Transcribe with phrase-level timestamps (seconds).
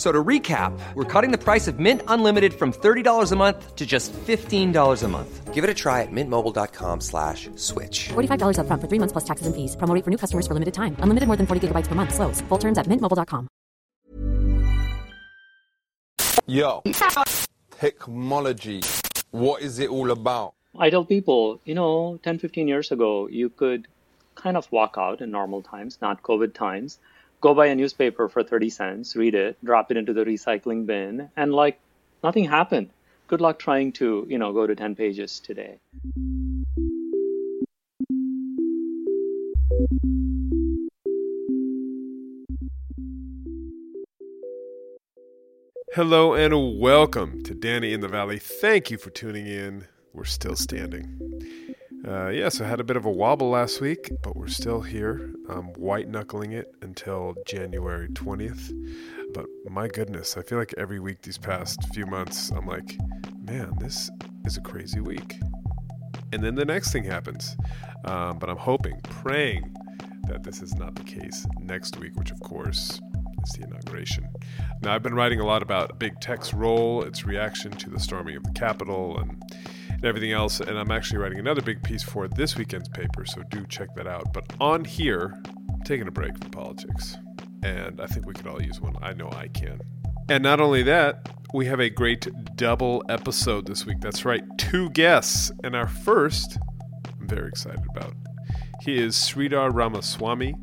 [0.00, 3.76] F- So to recap, we're cutting the price of Mint Unlimited from $30 a month
[3.76, 5.52] to just $15 a month.
[5.54, 8.08] Give it a try at mintmobile.com slash switch.
[8.08, 9.76] $45 upfront for three months plus taxes and fees.
[9.76, 10.96] Promo for new customers for limited time.
[11.00, 12.14] Unlimited more than 40 gigabytes per month.
[12.14, 12.40] Slows.
[12.48, 13.48] Full terms at mintmobile.com.
[16.46, 16.82] Yo,
[17.78, 18.80] technology.
[19.32, 20.54] What is it all about?
[20.78, 23.86] I tell people, you know, 10, 15 years ago, you could
[24.34, 26.98] kind of walk out in normal times, not COVID times,
[27.40, 31.30] go buy a newspaper for 30 cents, read it, drop it into the recycling bin,
[31.36, 31.80] and like
[32.22, 32.90] nothing happened.
[33.28, 35.78] Good luck trying to, you know, go to 10 pages today.
[45.94, 48.38] Hello and welcome to Danny in the Valley.
[48.38, 49.86] Thank you for tuning in.
[50.12, 51.74] We're still standing.
[52.06, 54.80] Uh, yeah, so I had a bit of a wobble last week, but we're still
[54.80, 55.34] here.
[55.50, 58.72] I'm white knuckling it until January 20th.
[59.34, 62.96] But my goodness, I feel like every week these past few months, I'm like,
[63.42, 64.10] man, this
[64.46, 65.38] is a crazy week.
[66.32, 67.54] And then the next thing happens.
[68.06, 69.74] Um, but I'm hoping, praying
[70.28, 72.98] that this is not the case next week, which of course
[73.44, 74.26] is the inauguration.
[74.80, 78.36] Now, I've been writing a lot about big tech's role, its reaction to the storming
[78.36, 79.42] of the Capitol, and,
[80.00, 80.60] and everything else.
[80.60, 84.06] And I'm actually writing another big piece for this weekend's paper, so do check that
[84.06, 84.32] out.
[84.32, 85.38] But on here,
[85.68, 87.16] I'm taking a break from politics.
[87.62, 88.96] And I think we could all use one.
[89.02, 89.80] I know I can.
[90.30, 92.26] And not only that, we have a great
[92.56, 94.00] double episode this week.
[94.00, 95.52] That's right, two guests.
[95.62, 96.56] And our first,
[97.20, 98.14] I'm very excited about.
[98.80, 100.54] He is Sridhar Ramaswamy.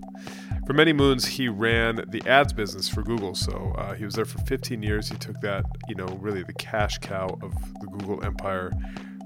[0.65, 3.35] For many moons, he ran the ads business for Google.
[3.35, 5.07] So uh, he was there for 15 years.
[5.07, 8.71] He took that, you know, really the cash cow of the Google empire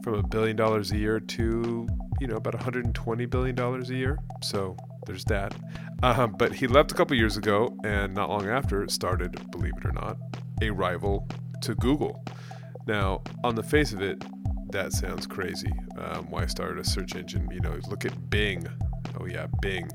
[0.03, 1.87] from a billion dollars a year to,
[2.19, 4.17] you know, about 120 billion dollars a year.
[4.41, 4.75] So
[5.05, 5.53] there's that.
[6.03, 9.85] Uh, but he left a couple years ago, and not long after started, believe it
[9.85, 10.17] or not,
[10.61, 11.27] a rival
[11.61, 12.23] to Google.
[12.87, 14.23] Now, on the face of it,
[14.71, 15.71] that sounds crazy.
[15.97, 17.49] Um, why start a search engine?
[17.51, 18.67] You know, look at Bing.
[19.19, 19.89] Oh yeah, Bing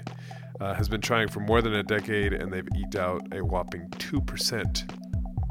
[0.60, 3.88] uh, has been trying for more than a decade, and they've eked out a whopping
[3.98, 4.84] two percent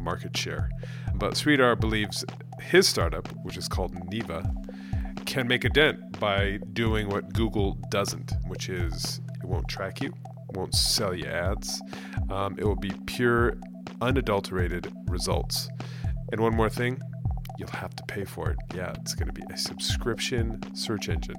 [0.05, 0.69] market share.
[1.16, 2.23] But Sridhar believes
[2.61, 4.45] his startup, which is called Neeva,
[5.25, 10.13] can make a dent by doing what Google doesn't, which is it won't track you,
[10.53, 11.81] won't sell you ads.
[12.29, 13.57] Um, it will be pure,
[14.01, 15.69] unadulterated results.
[16.31, 17.01] And one more thing,
[17.57, 18.57] you'll have to pay for it.
[18.73, 21.35] Yeah, it's going to be a subscription search engine.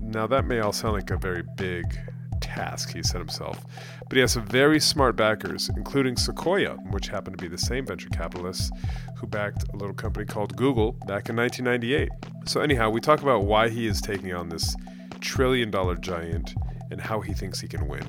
[0.00, 1.98] Now, that may all sound like a very big
[2.42, 3.64] task he set himself,
[4.08, 7.86] but he has some very smart backers, including Sequoia, which happened to be the same
[7.86, 8.70] venture capitalists
[9.16, 12.10] who backed a little company called Google back in 1998.
[12.46, 14.76] So, anyhow, we talk about why he is taking on this
[15.20, 16.54] trillion dollar giant
[16.90, 18.04] and how he thinks he can win.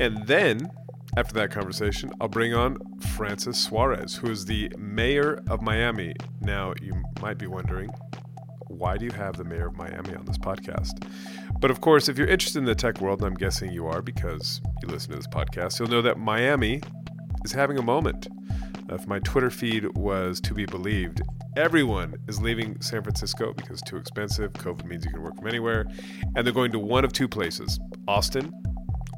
[0.00, 0.70] And then
[1.16, 2.78] after that conversation, I'll bring on
[3.14, 6.14] Francis Suarez, who is the mayor of Miami.
[6.40, 7.90] Now, you might be wondering,
[8.78, 11.06] why do you have the mayor of Miami on this podcast?
[11.60, 14.02] But of course, if you're interested in the tech world, and I'm guessing you are
[14.02, 16.80] because you listen to this podcast, you'll know that Miami
[17.44, 18.28] is having a moment.
[18.90, 21.22] If my Twitter feed was to be believed,
[21.56, 24.52] everyone is leaving San Francisco because it's too expensive.
[24.52, 25.86] COVID means you can work from anywhere.
[26.36, 28.52] And they're going to one of two places Austin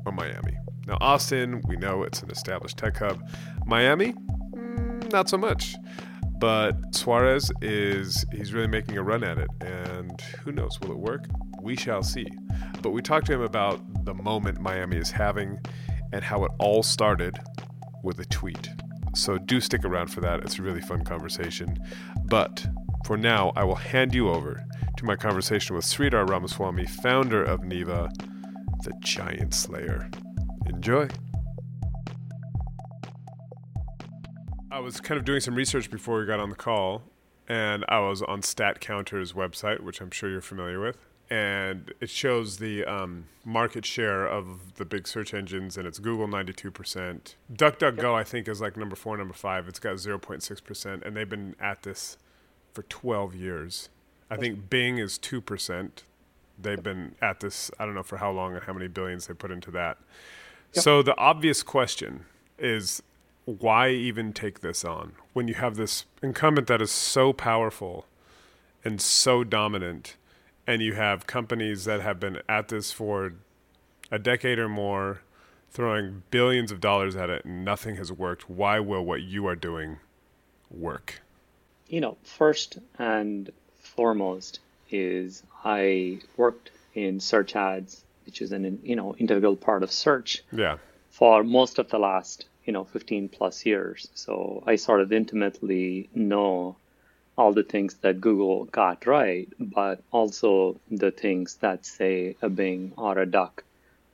[0.04, 0.56] or Miami.
[0.86, 3.20] Now, Austin, we know it's an established tech hub.
[3.66, 5.74] Miami, mm, not so much.
[6.38, 9.48] But Suarez is, he's really making a run at it.
[9.60, 11.24] And who knows, will it work?
[11.62, 12.28] We shall see.
[12.82, 15.58] But we talked to him about the moment Miami is having
[16.12, 17.38] and how it all started
[18.02, 18.68] with a tweet.
[19.14, 20.40] So do stick around for that.
[20.40, 21.78] It's a really fun conversation.
[22.26, 22.66] But
[23.06, 24.62] for now, I will hand you over
[24.96, 28.10] to my conversation with Sridhar Ramaswamy, founder of Neeva,
[28.84, 30.10] the Giant Slayer.
[30.66, 31.08] Enjoy.
[34.76, 37.00] I was kind of doing some research before we got on the call,
[37.48, 40.98] and I was on StatCounter's website, which I'm sure you're familiar with.
[41.30, 46.28] and it shows the um, market share of the big search engines, and it's Google
[46.28, 47.34] 92%.
[47.52, 49.66] DuckDuckGo, I think, is like number four, number five.
[49.66, 52.18] It's got 0.6%, and they've been at this
[52.74, 53.88] for 12 years.
[54.30, 55.90] I think Bing is 2%.
[56.60, 59.34] They've been at this, I don't know for how long and how many billions they
[59.34, 59.96] put into that.
[60.74, 60.84] Yep.
[60.84, 62.26] So the obvious question
[62.58, 63.02] is
[63.46, 68.04] why even take this on when you have this incumbent that is so powerful
[68.84, 70.16] and so dominant,
[70.66, 73.32] and you have companies that have been at this for
[74.10, 75.20] a decade or more,
[75.70, 78.50] throwing billions of dollars at it, and nothing has worked?
[78.50, 79.98] Why will what you are doing
[80.70, 81.22] work?
[81.88, 84.58] You know, first and foremost
[84.90, 90.42] is I worked in search ads, which is an you know integral part of search.
[90.50, 90.78] Yeah.
[91.10, 94.08] For most of the last you know 15 plus years.
[94.14, 96.76] So I sort of intimately know
[97.38, 102.92] all the things that Google got right, but also the things that say a Bing
[102.96, 103.62] or a Duck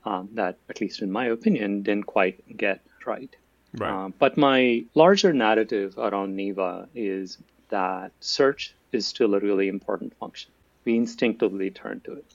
[0.04, 3.34] um, that, at least in my opinion, didn't quite get right.
[3.74, 3.90] Right.
[3.90, 7.38] Um, but my larger narrative around Neeva is
[7.70, 10.50] that search is still a really important function.
[10.84, 12.26] We instinctively turn to it,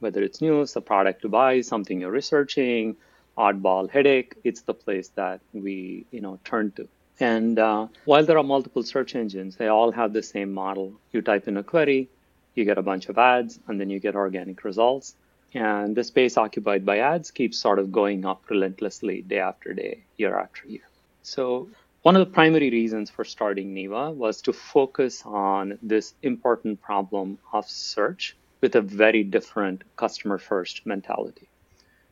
[0.00, 2.96] whether it's news, a product to buy, something you're researching,
[3.36, 6.88] oddball headache, it's the place that we you know turn to.
[7.20, 10.94] And uh, while there are multiple search engines, they all have the same model.
[11.12, 12.08] You type in a query,
[12.54, 15.14] you get a bunch of ads, and then you get organic results.
[15.54, 20.04] And the space occupied by ads keeps sort of going up relentlessly day after day,
[20.16, 20.88] year after year.
[21.22, 21.68] So
[22.02, 27.38] one of the primary reasons for starting Neeva was to focus on this important problem
[27.52, 31.48] of search with a very different customer first mentality.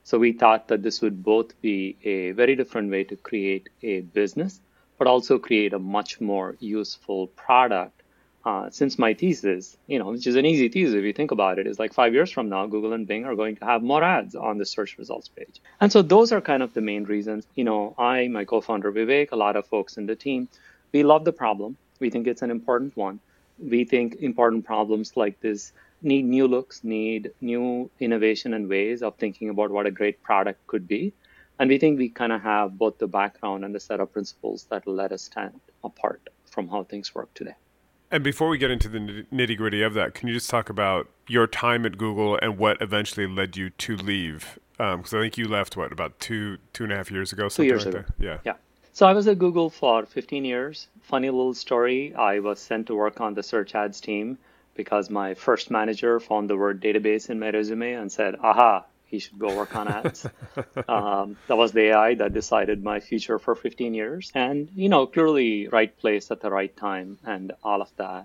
[0.04, 4.00] So we thought that this would both be a very different way to create a
[4.00, 4.60] business,
[4.98, 8.02] but also create a much more useful product.
[8.42, 11.58] Uh, since my thesis, you know, which is an easy thesis if you think about
[11.58, 14.02] it, is like five years from now, Google and Bing are going to have more
[14.02, 15.60] ads on the search results page.
[15.78, 17.46] And so those are kind of the main reasons.
[17.54, 20.48] You know, I, my co-founder Vivek, a lot of folks in the team,
[20.90, 21.76] we love the problem.
[22.00, 23.20] We think it's an important one.
[23.58, 29.16] We think important problems like this need new looks, need new innovation and ways of
[29.16, 31.12] thinking about what a great product could be.
[31.58, 34.66] And we think we kind of have both the background and the set of principles
[34.70, 37.54] that will let us stand apart from how things work today.
[38.10, 41.08] And before we get into the nitty gritty of that, can you just talk about
[41.28, 44.58] your time at Google and what eventually led you to leave?
[44.72, 47.48] Because um, I think you left what about two two and a half years ago.
[47.48, 48.04] Two years like ago.
[48.18, 48.24] That?
[48.24, 48.38] Yeah.
[48.44, 48.54] Yeah.
[48.92, 50.88] So I was at Google for 15 years.
[51.02, 52.12] Funny little story.
[52.14, 54.38] I was sent to work on the search ads team
[54.82, 59.18] because my first manager found the word database in my resume and said, aha, he
[59.18, 60.26] should go work on ads.
[60.88, 64.32] um, that was the AI that decided my future for 15 years.
[64.34, 68.24] And, you know, clearly right place at the right time and all of that.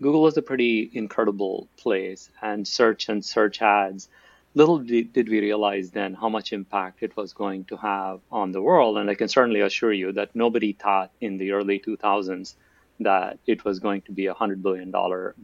[0.00, 4.08] Google was a pretty incredible place and search and search ads.
[4.54, 8.62] Little did we realize then how much impact it was going to have on the
[8.62, 8.96] world.
[8.96, 12.54] And I can certainly assure you that nobody thought in the early 2000s
[13.04, 14.92] that it was going to be a $100 billion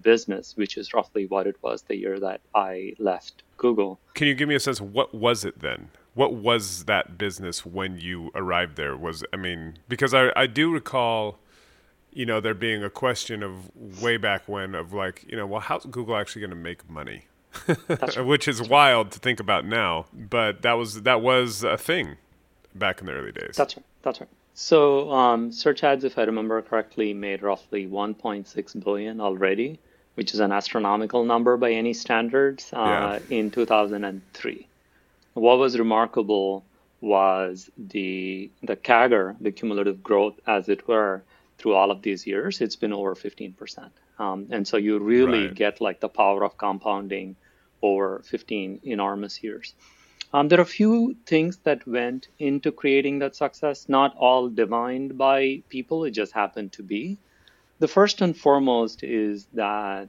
[0.01, 3.99] business, which is roughly what it was the year that I left Google.
[4.15, 5.91] Can you give me a sense of what was it then?
[6.15, 8.97] What was that business when you arrived there?
[8.97, 11.39] Was I mean, because I, I do recall,
[12.13, 13.71] you know, there being a question of
[14.03, 17.27] way back when of like, you know, well, how's Google actually going to make money?
[18.19, 22.17] Which is wild to think about now, but that was that was a thing
[22.75, 23.57] back in the early days.
[23.57, 23.87] That's right.
[24.03, 24.29] That's right.
[24.61, 29.79] So um, search ads, if I remember correctly, made roughly 1.6 billion already,
[30.17, 33.37] which is an astronomical number by any standards uh, yeah.
[33.39, 34.67] in 2003.
[35.35, 36.65] What was remarkable
[37.01, 41.23] was the the CAGR, the cumulative growth, as it were,
[41.59, 42.61] through all of these years.
[42.61, 45.55] It's been over 15%, um, and so you really right.
[45.55, 47.37] get like the power of compounding
[47.81, 49.75] over 15 enormous years.
[50.33, 55.17] Um, there are a few things that went into creating that success, not all divined
[55.17, 57.17] by people, it just happened to be.
[57.79, 60.09] The first and foremost is that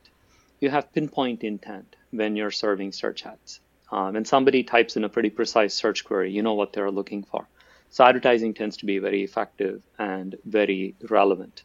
[0.59, 3.61] you have pinpoint intent when you're serving search ads.
[3.91, 7.23] Um, and somebody types in a pretty precise search query, you know what they're looking
[7.23, 7.47] for.
[7.89, 11.63] So advertising tends to be very effective and very relevant.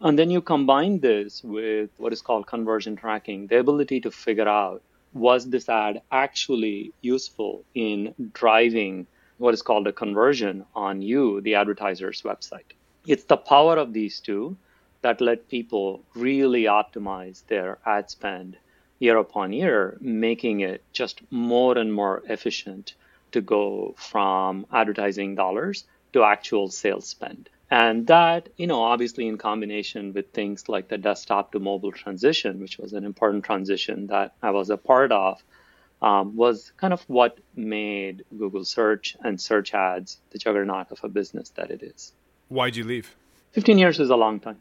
[0.00, 4.48] And then you combine this with what is called conversion tracking, the ability to figure
[4.48, 4.82] out
[5.16, 9.06] was this ad actually useful in driving
[9.38, 12.72] what is called a conversion on you, the advertiser's website?
[13.06, 14.56] It's the power of these two
[15.02, 18.56] that let people really optimize their ad spend
[18.98, 22.94] year upon year, making it just more and more efficient
[23.32, 27.48] to go from advertising dollars to actual sales spend.
[27.70, 32.60] And that, you know, obviously in combination with things like the desktop to mobile transition,
[32.60, 35.42] which was an important transition that I was a part of,
[36.00, 41.08] um, was kind of what made Google search and search ads the juggernaut of a
[41.08, 42.12] business that it is.
[42.48, 43.16] Why'd you leave?
[43.52, 44.60] 15 years is a long time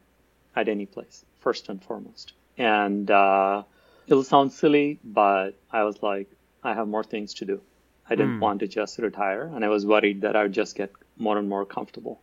[0.55, 2.33] at any place, first and foremost.
[2.57, 3.63] And uh,
[4.07, 6.27] it'll sound silly, but I was like,
[6.63, 7.61] I have more things to do.
[8.09, 8.39] I didn't mm.
[8.39, 11.49] want to just retire, and I was worried that I would just get more and
[11.49, 12.21] more comfortable.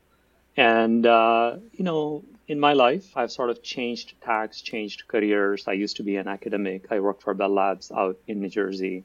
[0.57, 5.67] And, uh, you know, in my life, I've sort of changed tags, changed careers.
[5.67, 6.87] I used to be an academic.
[6.91, 9.05] I worked for Bell Labs out in New Jersey.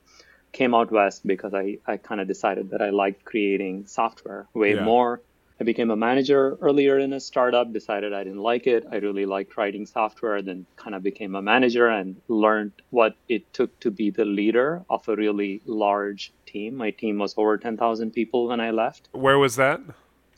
[0.51, 4.75] Came out west because I, I kind of decided that I liked creating software way
[4.75, 4.83] yeah.
[4.83, 5.21] more.
[5.59, 8.85] I became a manager earlier in a startup, decided I didn't like it.
[8.91, 13.51] I really liked writing software, then kind of became a manager and learned what it
[13.53, 16.75] took to be the leader of a really large team.
[16.75, 19.09] My team was over 10,000 people when I left.
[19.13, 19.81] Where was that?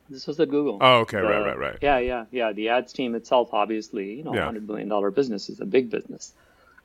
[0.10, 0.80] This was at Google.
[0.82, 1.78] Oh, okay, the, right, right, right.
[1.82, 2.52] Yeah, yeah, yeah.
[2.52, 4.46] The ads team itself, obviously, you know, yeah.
[4.46, 6.34] hundred billion dollar business is a big business.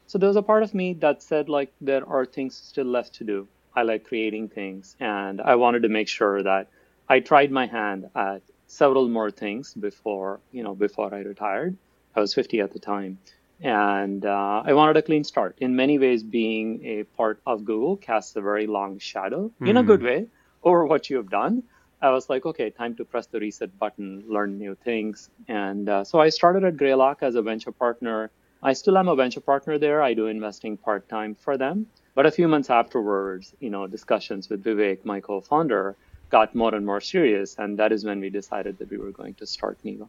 [0.07, 3.15] So there was a part of me that said like there are things still left
[3.17, 3.49] to do.
[3.75, 6.69] I like creating things, and I wanted to make sure that
[7.09, 11.77] I tried my hand at several more things before you know before I retired.
[12.15, 13.19] I was 50 at the time,
[13.61, 15.57] and uh, I wanted a clean start.
[15.59, 19.69] In many ways, being a part of Google casts a very long shadow mm.
[19.69, 20.07] in a good hmm.
[20.07, 20.27] way
[20.63, 21.63] over what you have done.
[22.05, 25.31] I was like, okay, time to press the reset button, learn new things.
[25.49, 28.31] And uh, so I started at Greylock as a venture partner.
[28.63, 30.03] I still am a venture partner there.
[30.03, 31.87] I do investing part time for them.
[32.15, 35.97] But a few months afterwards, you know, discussions with Vivek, my co-founder,
[36.29, 39.35] got more and more serious, and that is when we decided that we were going
[39.35, 40.07] to start Neeva.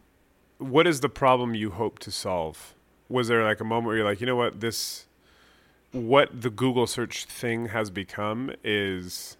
[0.58, 2.74] What is the problem you hope to solve?
[3.08, 5.06] Was there like a moment where you're like, you know what, this,
[5.92, 9.36] what the Google search thing has become is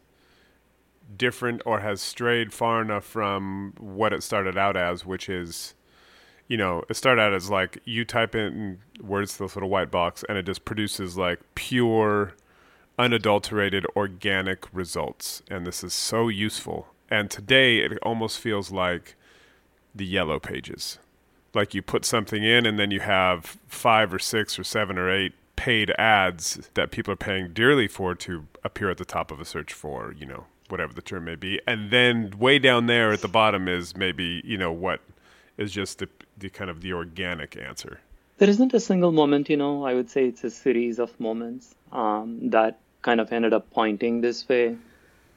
[1.16, 5.74] different or has strayed far enough from what it started out as, which is,
[6.48, 9.90] you know, it started out as like you type in words to this little white
[9.90, 12.34] box and it just produces like pure,
[12.98, 15.42] unadulterated, organic results.
[15.50, 16.88] And this is so useful.
[17.10, 19.16] And today it almost feels like
[19.94, 20.98] the yellow pages.
[21.54, 25.10] Like you put something in and then you have five or six or seven or
[25.10, 29.40] eight paid ads that people are paying dearly for to appear at the top of
[29.40, 33.12] a search for, you know, whatever the term may be, and then way down there
[33.12, 35.00] at the bottom is maybe you know what
[35.56, 38.00] is just the, the kind of the organic answer.
[38.38, 39.84] There isn't a single moment, you know.
[39.84, 44.20] I would say it's a series of moments um, that kind of ended up pointing
[44.20, 44.76] this way.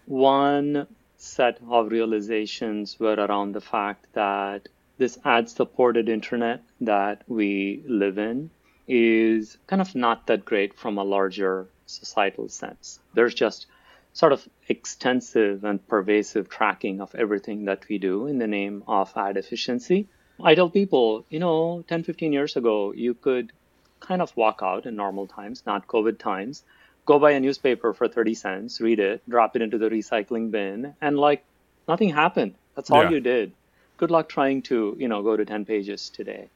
[0.06, 4.68] One set of realizations were around the fact that
[4.98, 8.50] this ad-supported internet that we live in
[8.88, 13.00] is kind of not that great from a larger societal sense.
[13.14, 13.68] There's just
[14.14, 19.12] sort of extensive and pervasive tracking of everything that we do in the name of
[19.16, 20.08] ad efficiency.
[20.42, 23.52] I tell people, you know, 10, 15 years ago, you could
[24.00, 26.64] kind of walk out in normal times, not COVID times,
[27.06, 30.94] go buy a newspaper for 30 cents, read it, drop it into the recycling bin,
[31.02, 31.44] and like
[31.88, 32.56] nothing happened.
[32.76, 33.10] That's all yeah.
[33.10, 33.52] you did.
[33.98, 36.48] Good luck trying to, you know, go to 10 pages today.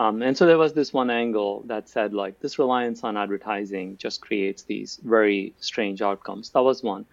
[0.00, 3.98] Um, and so there was this one angle that said, like, this reliance on advertising
[3.98, 6.48] just creates these very strange outcomes.
[6.54, 7.04] That was one.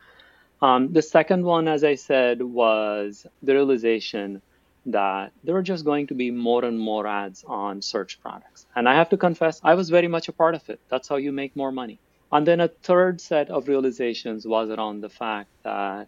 [0.62, 4.42] Um, the second one, as I said, was the realization
[4.86, 8.66] that there were just going to be more and more ads on search products.
[8.74, 10.80] And I have to confess, I was very much a part of it.
[10.88, 12.00] That's how you make more money.
[12.32, 16.08] And then a third set of realizations was around the fact that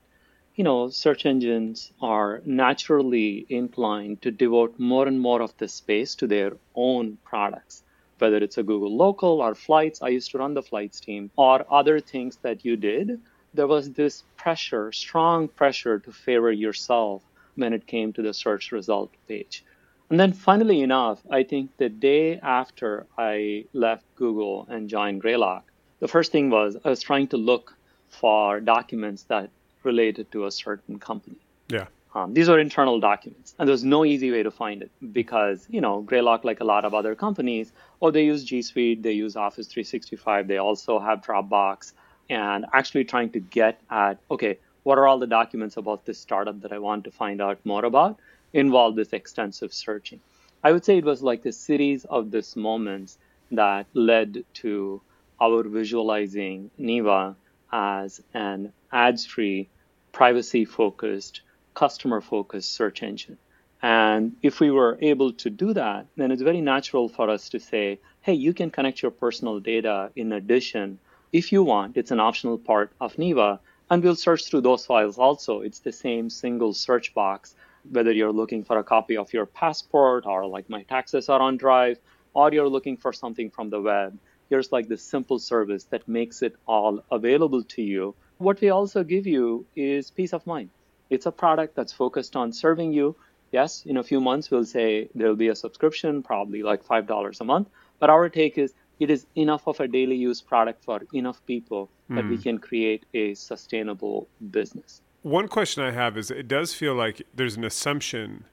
[0.60, 6.16] you know, search engines are naturally inclined to devote more and more of the space
[6.16, 7.82] to their own products,
[8.18, 10.02] whether it's a Google local or flights.
[10.02, 13.22] I used to run the flights team or other things that you did.
[13.54, 17.24] There was this pressure, strong pressure to favor yourself
[17.56, 19.64] when it came to the search result page.
[20.10, 25.64] And then, funnily enough, I think the day after I left Google and joined Greylock,
[26.02, 27.78] the first thing was I was trying to look
[28.10, 29.52] for documents that
[29.92, 31.40] related to a certain company.
[31.78, 31.88] Yeah.
[32.16, 35.82] Um, these are internal documents, and there's no easy way to find it because you
[35.86, 39.36] know Greylock, like a lot of other companies, oh they use G Suite, they use
[39.36, 41.94] Office 365, they also have Dropbox,
[42.30, 46.58] and actually trying to get at okay, what are all the documents about this startup
[46.62, 48.20] that I want to find out more about
[48.54, 50.20] involved this extensive searching.
[50.64, 53.18] I would say it was like a series of these moments
[53.52, 55.02] that led to
[55.40, 57.36] our visualizing Neeva
[57.72, 59.70] as an ads free,
[60.12, 61.42] privacy focused,
[61.74, 63.38] customer focused search engine.
[63.82, 67.60] And if we were able to do that, then it's very natural for us to
[67.60, 71.00] say, hey, you can connect your personal data in addition.
[71.32, 75.18] If you want, it's an optional part of Neeva, and we'll search through those files
[75.18, 75.62] also.
[75.62, 77.56] It's the same single search box
[77.90, 81.58] whether you're looking for a copy of your passport or like my taxes are on
[81.58, 82.00] drive,
[82.34, 84.18] or you're looking for something from the web,
[84.50, 88.16] here's like this simple service that makes it all available to you.
[88.40, 90.70] What we also give you is peace of mind.
[91.10, 93.16] It's a product that's focused on serving you.
[93.52, 97.44] Yes, in a few months, we'll say there'll be a subscription, probably like $5 a
[97.44, 97.68] month.
[98.00, 101.90] But our take is it is enough of a daily use product for enough people
[102.10, 102.16] mm.
[102.16, 102.42] that we hmm.
[102.42, 105.02] can create a sustainable business.
[105.22, 108.46] One question I have is it does feel like there's an assumption,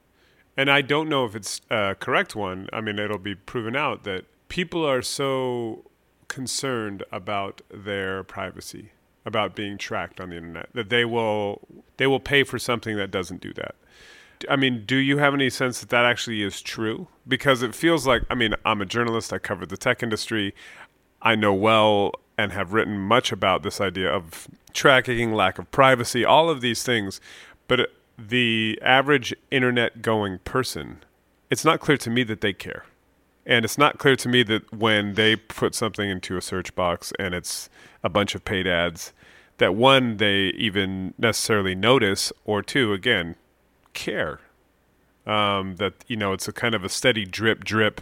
[0.57, 2.69] and I don't know if it's a correct one.
[2.73, 5.85] I mean, it'll be proven out that people are so
[6.29, 8.91] concerned about their privacy,
[9.27, 11.61] about being tracked on the internet, that they will
[11.99, 13.75] they will pay for something that doesn't do that.
[14.49, 17.09] I mean, do you have any sense that that actually is true?
[17.27, 20.55] Because it feels like, I mean, I'm a journalist, I cover the tech industry.
[21.23, 26.25] I know well and have written much about this idea of tracking, lack of privacy,
[26.25, 27.21] all of these things.
[27.67, 31.03] But the average internet going person,
[31.51, 32.85] it's not clear to me that they care.
[33.47, 37.13] And it's not clear to me that when they put something into a search box
[37.19, 37.71] and it's
[38.03, 39.13] a bunch of paid ads,
[39.59, 43.37] that one, they even necessarily notice, or two, again,
[43.93, 44.41] care.
[45.27, 48.01] Um, that you know, it's a kind of a steady drip drip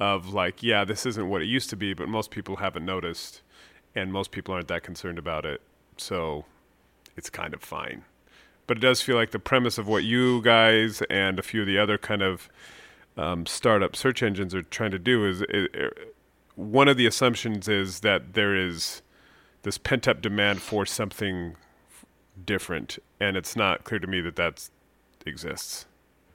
[0.00, 3.42] of like, yeah, this isn't what it used to be, but most people haven't noticed,
[3.94, 5.60] and most people aren't that concerned about it,
[5.96, 6.44] so
[7.16, 8.04] it's kind of fine.
[8.66, 11.66] But it does feel like the premise of what you guys and a few of
[11.66, 12.48] the other kind of
[13.16, 16.14] um, startup search engines are trying to do is it, it,
[16.56, 19.02] one of the assumptions is that there is
[19.64, 21.56] this pent up demand for something
[22.46, 24.70] different, and it's not clear to me that that
[25.26, 25.86] exists?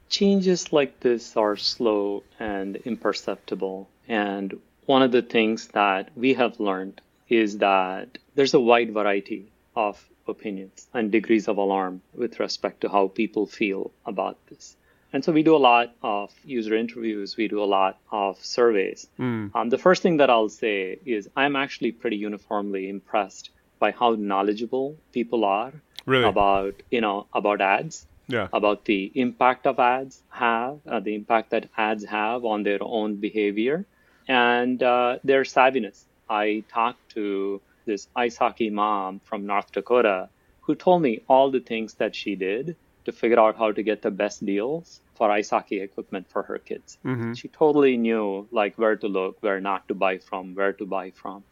[0.09, 3.87] Changes like this are slow and imperceptible.
[4.07, 9.51] And one of the things that we have learned is that there's a wide variety
[9.75, 14.75] of opinions and degrees of alarm with respect to how people feel about this.
[15.11, 19.07] And so we do a lot of user interviews, we do a lot of surveys.
[19.19, 19.55] Mm.
[19.55, 23.49] Um, the first thing that I'll say is I'm actually pretty uniformly impressed
[23.79, 25.73] by how knowledgeable people are
[26.05, 26.25] really?
[26.25, 28.47] about you know about ads yeah.
[28.53, 33.15] about the impact of ads have, uh, the impact that ads have on their own
[33.15, 33.85] behavior,
[34.27, 36.03] and uh, their savviness.
[36.29, 40.29] I talked to this ice hockey mom from North Dakota
[40.61, 42.75] who told me all the things that she did
[43.09, 46.57] to figure out how to get the best deals for ice hockey equipment for her
[46.57, 46.97] kids.
[47.05, 47.33] Mm-hmm.
[47.33, 51.11] She totally knew like where to look, where not to buy from, where to buy
[51.11, 51.43] from.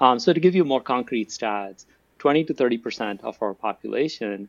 [0.00, 1.86] Um, so to give you more concrete stats,
[2.18, 4.48] 20 to 30 percent of our population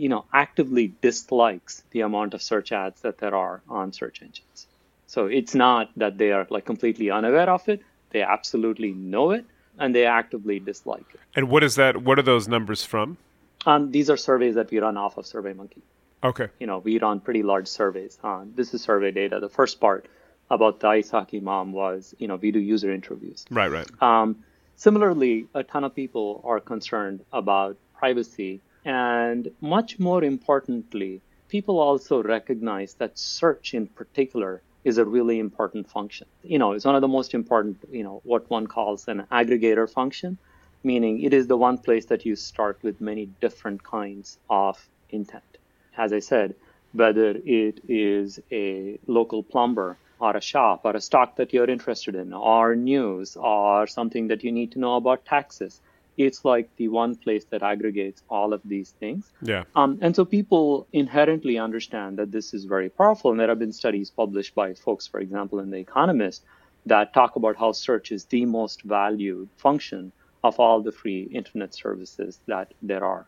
[0.00, 4.66] you know, actively dislikes the amount of search ads that there are on search engines.
[5.06, 7.82] So it's not that they are like completely unaware of it.
[8.10, 9.44] They absolutely know it
[9.78, 11.20] and they actively dislike it.
[11.34, 12.02] And what is that?
[12.02, 13.18] What are those numbers from?
[13.66, 15.82] Um, these are surveys that we run off of SurveyMonkey.
[16.22, 16.48] Okay.
[16.58, 18.18] You know, we run pretty large surveys.
[18.22, 19.40] Uh, this is survey data.
[19.40, 20.06] The first part
[20.50, 23.44] about the ice hockey mom was, you know, we do user interviews.
[23.50, 23.86] Right, right.
[24.02, 24.44] Um,
[24.76, 32.22] similarly, a ton of people are concerned about privacy and much more importantly, people also
[32.22, 36.26] recognize that search in particular is a really important function.
[36.42, 39.90] You know, it's one of the most important, you know, what one calls an aggregator
[39.90, 40.38] function,
[40.82, 45.49] meaning it is the one place that you start with many different kinds of intent.
[46.04, 46.54] As I said,
[46.92, 52.14] whether it is a local plumber or a shop or a stock that you're interested
[52.14, 55.80] in or news or something that you need to know about taxes
[56.26, 59.32] it's like the one place that aggregates all of these things.
[59.42, 59.64] Yeah.
[59.74, 63.30] Um, and so people inherently understand that this is very powerful.
[63.30, 66.44] And there have been studies published by folks, for example, in The Economist,
[66.86, 71.74] that talk about how search is the most valued function of all the free internet
[71.74, 73.26] services that there are.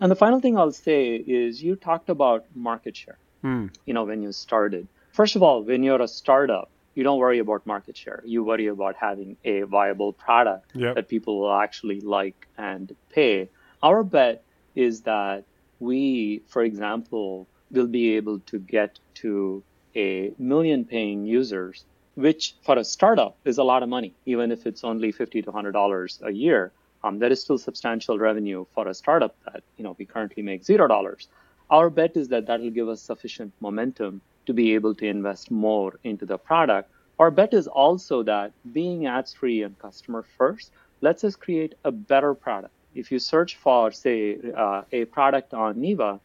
[0.00, 3.18] And the final thing I'll say is you talked about market share.
[3.44, 3.74] Mm.
[3.84, 4.88] You know, when you started.
[5.12, 8.22] First of all, when you're a startup, you don't worry about market share.
[8.24, 10.94] You worry about having a viable product yep.
[10.94, 13.50] that people will actually like and pay.
[13.82, 14.42] Our bet
[14.74, 15.44] is that
[15.78, 19.62] we, for example, will be able to get to
[19.94, 24.66] a million paying users, which for a startup is a lot of money, even if
[24.66, 26.72] it's only fifty to hundred dollars a year.
[27.06, 30.64] Um, that is still substantial revenue for a startup that you know we currently make
[30.64, 31.28] zero dollars.
[31.70, 35.50] Our bet is that that will give us sufficient momentum to be able to invest
[35.50, 36.90] more into the product.
[37.18, 41.90] Our bet is also that being ads free and customer first lets us create a
[41.90, 42.74] better product.
[42.94, 46.20] If you search for, say, uh, a product on Neeva,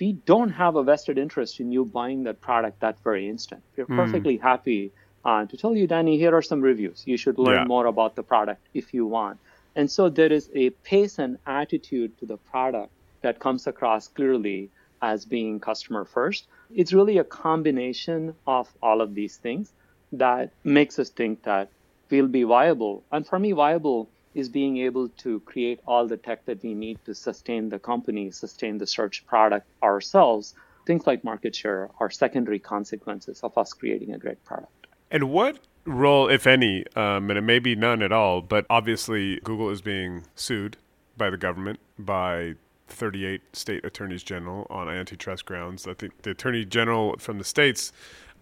[0.00, 3.62] we don't have a vested interest in you buying that product that very instant.
[3.76, 3.96] We're mm.
[3.96, 4.92] perfectly happy
[5.24, 7.02] uh, to tell you, Danny, here are some reviews.
[7.06, 7.64] You should learn yeah.
[7.64, 9.38] more about the product if you want.
[9.76, 14.70] And so there is a pace and attitude to the product that comes across clearly
[15.02, 16.46] as being customer first.
[16.74, 19.72] It's really a combination of all of these things
[20.12, 21.68] that makes us think that
[22.10, 23.04] we'll be viable.
[23.10, 26.98] And for me, viable is being able to create all the tech that we need
[27.04, 30.54] to sustain the company, sustain the search product ourselves.
[30.86, 34.86] Things like market share are secondary consequences of us creating a great product.
[35.10, 39.40] And what role, if any, um, and it may be none at all, but obviously
[39.44, 40.76] Google is being sued
[41.16, 42.54] by the government, by
[42.88, 45.86] 38 state attorneys general on antitrust grounds.
[45.86, 47.92] I think the attorney general from the states,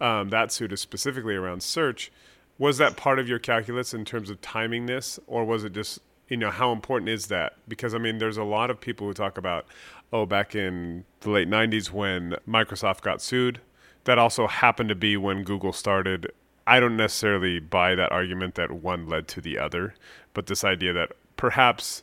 [0.01, 2.11] um, that suit is specifically around search.
[2.59, 6.01] Was that part of your calculus in terms of timing this, or was it just,
[6.29, 7.55] you know, how important is that?
[7.67, 9.67] Because, I mean, there's a lot of people who talk about,
[10.13, 13.61] oh, back in the late 90s when Microsoft got sued,
[14.05, 16.31] that also happened to be when Google started.
[16.67, 19.95] I don't necessarily buy that argument that one led to the other,
[20.35, 22.03] but this idea that perhaps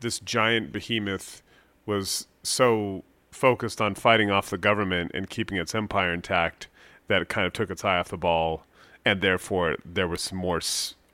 [0.00, 1.42] this giant behemoth
[1.84, 6.68] was so focused on fighting off the government and keeping its empire intact
[7.08, 8.64] that it kind of took its eye off the ball,
[9.04, 10.60] and therefore there was more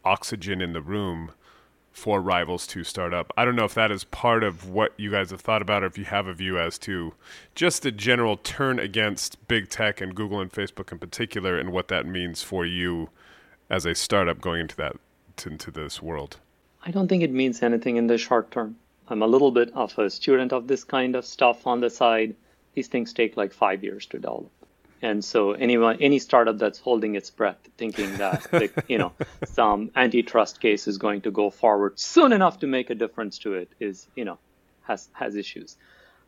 [0.04, 1.32] oxygen in the room
[1.94, 3.32] for rivals to start up.
[3.36, 5.86] I don't know if that is part of what you guys have thought about, or
[5.86, 7.14] if you have a view as to
[7.54, 11.86] just a general turn against big tech and Google and Facebook in particular, and what
[11.88, 13.10] that means for you
[13.70, 14.96] as a startup going into that
[15.46, 16.38] into this world.
[16.84, 18.76] I don't think it means anything in the short term.
[19.08, 22.34] I'm a little bit of a student of this kind of stuff on the side.
[22.74, 24.50] These things take like five years to develop.
[25.02, 29.12] And so anyone, any startup that's holding its breath, thinking that the, you know
[29.44, 33.54] some antitrust case is going to go forward soon enough to make a difference to
[33.54, 34.38] it, is you know
[34.82, 35.76] has has issues.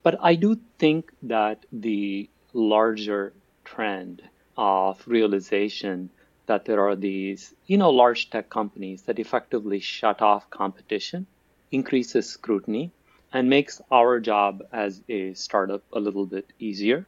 [0.02, 3.32] But I do think that the larger
[3.64, 4.22] trend
[4.56, 6.10] of realization
[6.46, 11.26] that there are these you know large tech companies that effectively shut off competition
[11.72, 12.92] increases scrutiny
[13.32, 17.06] and makes our job as a startup a little bit easier,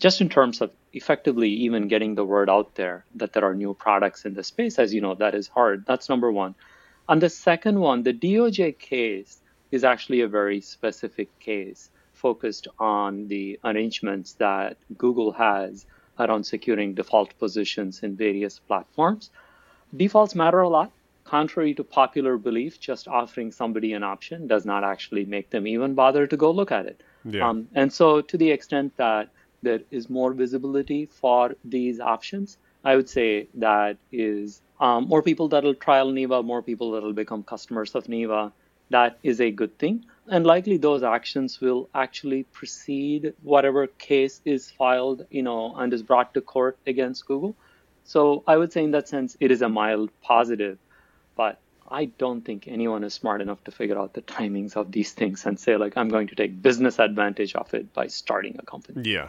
[0.00, 3.74] just in terms of effectively even getting the word out there that there are new
[3.74, 4.78] products in the space.
[4.78, 5.84] As you know, that is hard.
[5.86, 6.54] That's number one.
[7.08, 13.28] And the second one, the DOJ case is actually a very specific case focused on
[13.28, 15.86] the arrangements that Google has
[16.18, 19.30] around securing default positions in various platforms.
[19.96, 20.90] Defaults matter a lot
[21.28, 25.94] contrary to popular belief, just offering somebody an option does not actually make them even
[25.94, 27.02] bother to go look at it.
[27.24, 27.46] Yeah.
[27.46, 29.28] Um, and so, to the extent that
[29.62, 35.48] there is more visibility for these options, I would say that is um, more people
[35.48, 38.52] that'll trial Neeva, more people that'll become customers of Neeva.
[38.90, 40.04] That is a good thing.
[40.28, 46.02] And likely those actions will actually precede whatever case is filed, you know, and is
[46.02, 47.56] brought to court against Google.
[48.04, 50.78] So I would say in that sense, it is a mild positive
[51.38, 55.12] but I don't think anyone is smart enough to figure out the timings of these
[55.12, 58.62] things and say, like, I'm going to take business advantage of it by starting a
[58.62, 59.08] company.
[59.08, 59.28] Yeah,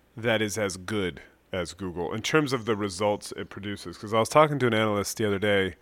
[0.15, 1.21] that is as good
[1.51, 3.97] as Google in terms of the results it produces.
[3.97, 5.75] Because I was talking to an analyst the other day,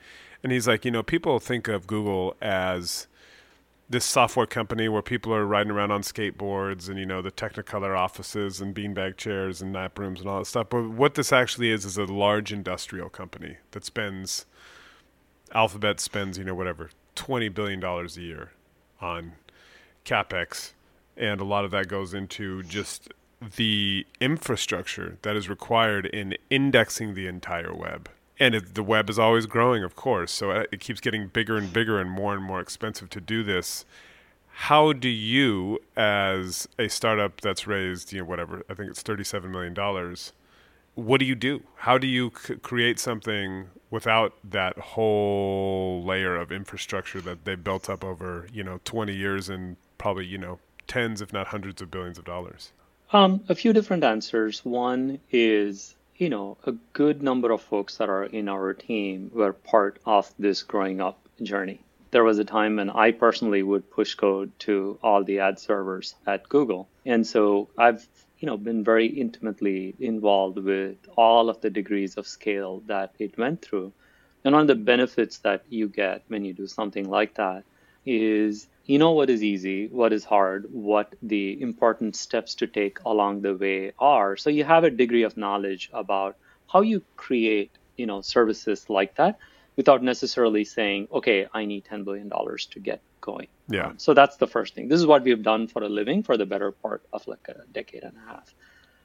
[0.44, 3.08] and he's like, you know, people think of Google as
[3.90, 7.98] this software company where people are riding around on skateboards and you know the Technicolor
[7.98, 10.68] offices and beanbag chairs and nap rooms and all that stuff.
[10.70, 14.46] But what this actually is is a large industrial company that spends
[15.54, 18.52] Alphabet spends, you know, whatever, $20 billion a year
[19.02, 19.34] on
[20.06, 20.74] capex.
[21.18, 23.12] And a lot of that goes into just
[23.56, 28.10] the infrastructure that is required in indexing the entire web.
[28.40, 30.32] And it, the web is always growing, of course.
[30.32, 33.44] So uh, it keeps getting bigger and bigger and more and more expensive to do
[33.44, 33.86] this.
[34.48, 39.50] How do you, as a startup that's raised, you know, whatever, I think it's $37
[39.50, 39.74] million,
[40.96, 41.64] what do you do?
[41.76, 47.90] How do you c- create something without that whole layer of infrastructure that they built
[47.90, 51.90] up over, you know, 20 years and probably, you know, tens, if not hundreds of
[51.90, 52.74] billions of dollars?
[53.12, 54.64] Um, a few different answers.
[54.64, 59.54] One is, you know, a good number of folks that are in our team were
[59.54, 61.82] part of this growing up journey.
[62.12, 66.16] There was a time when I personally would push code to all the ad servers
[66.26, 66.88] at Google.
[67.06, 68.08] And so I've
[68.40, 73.38] you know been very intimately involved with all of the degrees of scale that it
[73.38, 73.92] went through
[74.44, 77.64] and one of the benefits that you get when you do something like that
[78.06, 83.00] is you know what is easy what is hard what the important steps to take
[83.06, 86.38] along the way are so you have a degree of knowledge about
[86.74, 89.38] how you create you know services like that
[89.76, 93.48] without necessarily saying okay i need 10 billion dollars to get going.
[93.68, 93.88] Yeah.
[93.88, 94.88] Um, so that's the first thing.
[94.88, 97.64] This is what we've done for a living for the better part of like a
[97.72, 98.54] decade and a half.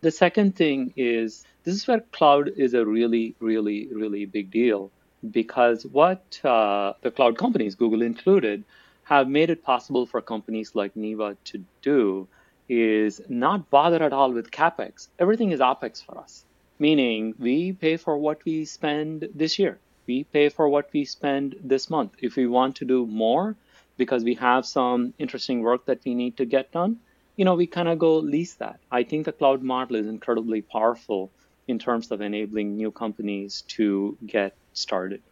[0.00, 4.90] The second thing is this is where cloud is a really, really, really big deal
[5.30, 8.64] because what uh, the cloud companies, Google included,
[9.04, 12.26] have made it possible for companies like Neeva to do
[12.68, 15.08] is not bother at all with capex.
[15.18, 16.44] Everything is opex for us,
[16.78, 19.78] meaning we pay for what we spend this year.
[20.06, 22.12] We pay for what we spend this month.
[22.20, 23.56] If we want to do more,
[23.96, 26.98] because we have some interesting work that we need to get done,
[27.36, 28.80] you know, we kind of go lease that.
[28.90, 31.30] I think the cloud model is incredibly powerful
[31.66, 35.22] in terms of enabling new companies to get started.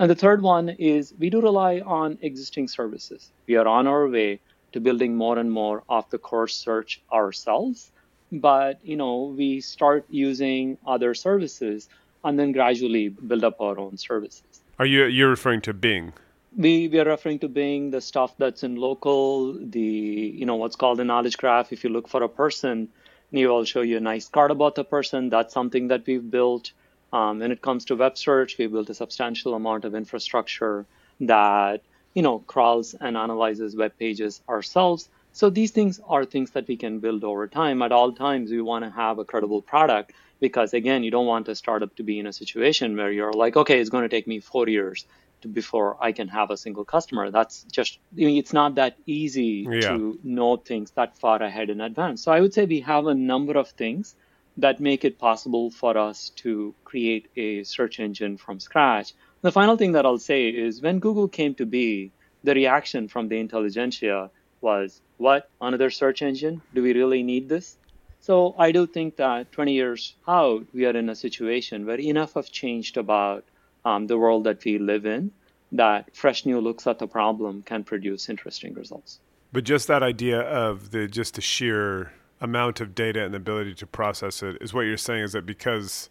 [0.00, 3.30] And the third one is we do rely on existing services.
[3.46, 4.40] We are on our way
[4.72, 7.92] to building more and more of the core search ourselves,
[8.32, 11.88] but you know, we start using other services
[12.24, 14.62] and then gradually build up our own services.
[14.78, 16.14] Are you you're referring to Bing?
[16.56, 20.76] we, we are referring to Bing the stuff that's in local, the you know what's
[20.76, 21.72] called a knowledge graph.
[21.72, 22.88] If you look for a person,
[23.32, 25.28] Neeva will show you a nice card about the person.
[25.30, 26.72] That's something that we've built.
[27.12, 30.86] Um, when it comes to web search, we built a substantial amount of infrastructure
[31.20, 31.82] that
[32.14, 35.08] you know crawls and analyzes web pages ourselves.
[35.32, 37.82] So these things are things that we can build over time.
[37.82, 41.48] At all times, we want to have a credible product because again, you don't want
[41.48, 44.26] a startup to be in a situation where you're like, okay, it's going to take
[44.26, 45.06] me four years
[45.42, 47.30] to before I can have a single customer.
[47.30, 49.80] That's just I mean, it's not that easy yeah.
[49.80, 52.22] to know things that far ahead in advance.
[52.22, 54.14] So I would say we have a number of things
[54.60, 59.14] that make it possible for us to create a search engine from scratch.
[59.42, 62.12] The final thing that I'll say is when Google came to be,
[62.44, 65.50] the reaction from the intelligentsia was, "What?
[65.60, 66.62] Another search engine?
[66.74, 67.76] Do we really need this?"
[68.20, 72.34] So I do think that 20 years out, we are in a situation where enough
[72.34, 73.44] have changed about
[73.84, 75.32] um, the world that we live in,
[75.72, 79.20] that fresh new looks at the problem can produce interesting results.
[79.52, 83.74] But just that idea of the just the sheer amount of data and the ability
[83.74, 86.08] to process it is what you're saying is that because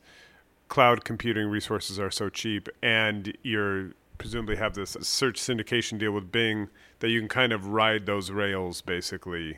[0.67, 6.31] cloud computing resources are so cheap and you're presumably have this search syndication deal with
[6.31, 9.57] Bing that you can kind of ride those rails basically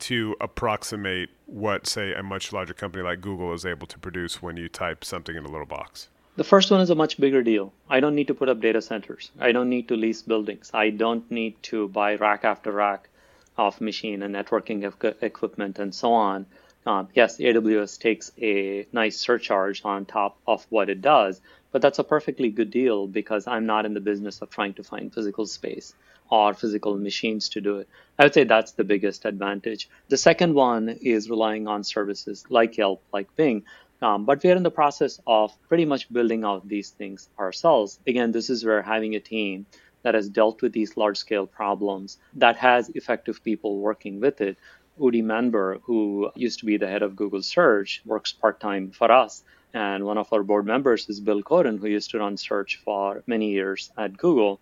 [0.00, 4.56] to approximate what say a much larger company like Google is able to produce when
[4.56, 6.08] you type something in a little box.
[6.36, 7.72] The first one is a much bigger deal.
[7.90, 9.32] I don't need to put up data centers.
[9.40, 10.70] I don't need to lease buildings.
[10.72, 13.08] I don't need to buy rack after rack
[13.58, 14.84] of machine and networking
[15.20, 16.46] equipment and so on.
[16.86, 21.40] Um, yes, AWS takes a nice surcharge on top of what it does,
[21.72, 24.84] but that's a perfectly good deal because I'm not in the business of trying to
[24.84, 25.92] find physical space
[26.30, 27.88] or physical machines to do it.
[28.18, 29.88] I would say that's the biggest advantage.
[30.08, 33.64] The second one is relying on services like Yelp, like Bing,
[34.00, 37.98] um, but we are in the process of pretty much building out these things ourselves.
[38.06, 39.66] Again, this is where having a team
[40.08, 44.56] that has dealt with these large scale problems, that has effective people working with it.
[44.98, 49.12] Udi Manber, who used to be the head of Google Search, works part time for
[49.12, 49.44] us.
[49.74, 53.22] And one of our board members is Bill Coughran, who used to run search for
[53.26, 54.60] many years at Google.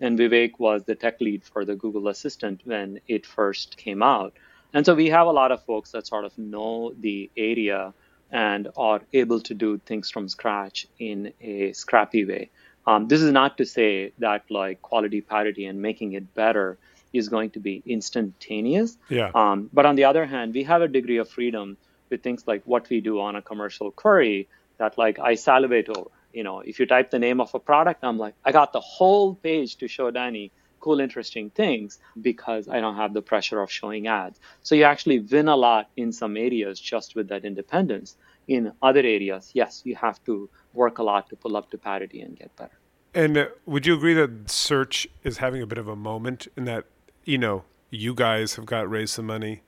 [0.00, 4.32] And Vivek was the tech lead for the Google Assistant when it first came out.
[4.72, 7.92] And so we have a lot of folks that sort of know the area
[8.30, 12.48] and are able to do things from scratch in a scrappy way.
[12.86, 16.78] Um, this is not to say that like quality parity and making it better
[17.12, 18.96] is going to be instantaneous.
[19.08, 19.30] Yeah.
[19.34, 21.76] Um, but on the other hand, we have a degree of freedom
[22.10, 26.10] with things like what we do on a commercial query that like I salivate over.
[26.32, 28.80] you know, if you type the name of a product, I'm like, I got the
[28.80, 30.52] whole page to show Danny
[30.86, 34.38] cool, interesting things because I don't have the pressure of showing ads.
[34.62, 38.16] So you actually win a lot in some areas just with that independence.
[38.48, 42.20] In other areas, yes, you have to work a lot to pull up to parity
[42.20, 42.78] and get better.
[43.14, 46.64] And uh, would you agree that search is having a bit of a moment in
[46.66, 46.84] that,
[47.24, 49.62] you know, you guys have got raised some money.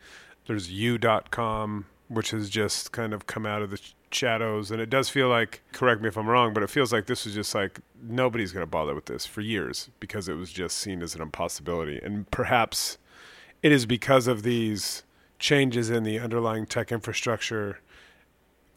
[0.47, 4.71] There's you.com, which has just kind of come out of the shadows.
[4.71, 7.25] And it does feel like, correct me if I'm wrong, but it feels like this
[7.25, 10.77] was just like nobody's going to bother with this for years because it was just
[10.77, 11.99] seen as an impossibility.
[12.03, 12.99] And perhaps
[13.63, 15.05] it is because of these
[15.39, 17.81] changes in the underlying tech infrastructure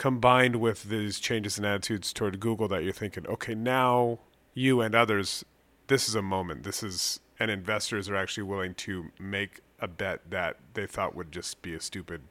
[0.02, 4.18] combined with these changes in attitudes toward Google that you're thinking, okay, now
[4.56, 5.46] you and others,
[5.86, 6.64] this is a moment.
[6.64, 11.32] This is, and investors are actually willing to make a bet that they thought would
[11.32, 12.24] just be a stupid,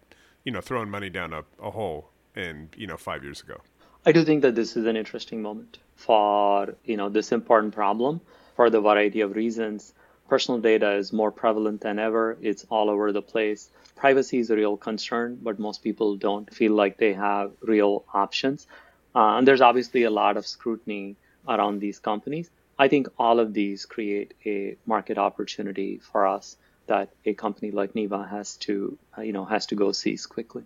[0.43, 3.61] you know, throwing money down a, a hole in you know five years ago.
[4.05, 8.21] I do think that this is an interesting moment for you know this important problem
[8.57, 9.95] for the variety of reasons.
[10.29, 12.37] Personal data is more prevalent than ever.
[12.43, 13.71] It's all over the place.
[14.01, 18.67] Privacy is a real concern, but most people don't feel like they have real options.
[19.15, 22.51] Uh, and there's obviously a lot of scrutiny around these companies.
[22.79, 27.93] I think all of these create a market opportunity for us that a company like
[27.93, 30.65] Neeva has to, uh, you know, has to go seize quickly.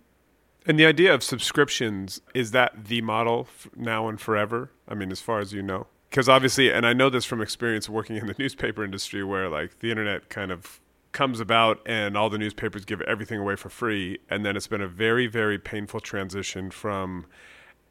[0.65, 4.71] And the idea of subscriptions is that the model now and forever?
[4.87, 7.89] I mean, as far as you know, because obviously, and I know this from experience
[7.89, 10.79] working in the newspaper industry, where like the internet kind of
[11.15, 14.81] comes about and all the newspapers give everything away for free, and then it's been
[14.81, 17.25] a very, very painful transition from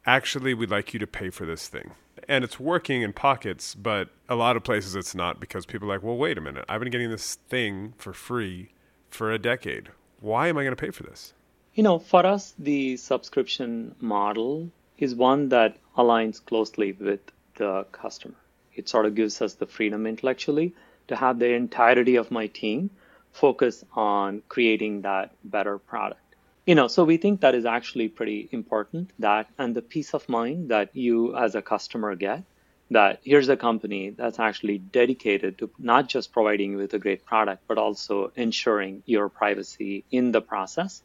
[0.05, 1.91] actually we'd like you to pay for this thing.
[2.29, 5.95] And it's working in pockets, but a lot of places it's not because people are
[5.95, 8.69] like, well, wait a minute, I've been getting this thing for free
[9.09, 9.89] for a decade.
[10.19, 11.33] Why am I going to pay for this?
[11.73, 17.21] You know, for us, the subscription model is one that aligns closely with
[17.55, 18.35] the customer.
[18.75, 20.75] It sort of gives us the freedom intellectually
[21.07, 22.91] to have the entirety of my team
[23.35, 26.21] focus on creating that better product.
[26.65, 30.27] You know, so we think that is actually pretty important that and the peace of
[30.27, 32.43] mind that you as a customer get
[32.91, 37.25] that here's a company that's actually dedicated to not just providing you with a great
[37.25, 41.01] product, but also ensuring your privacy in the process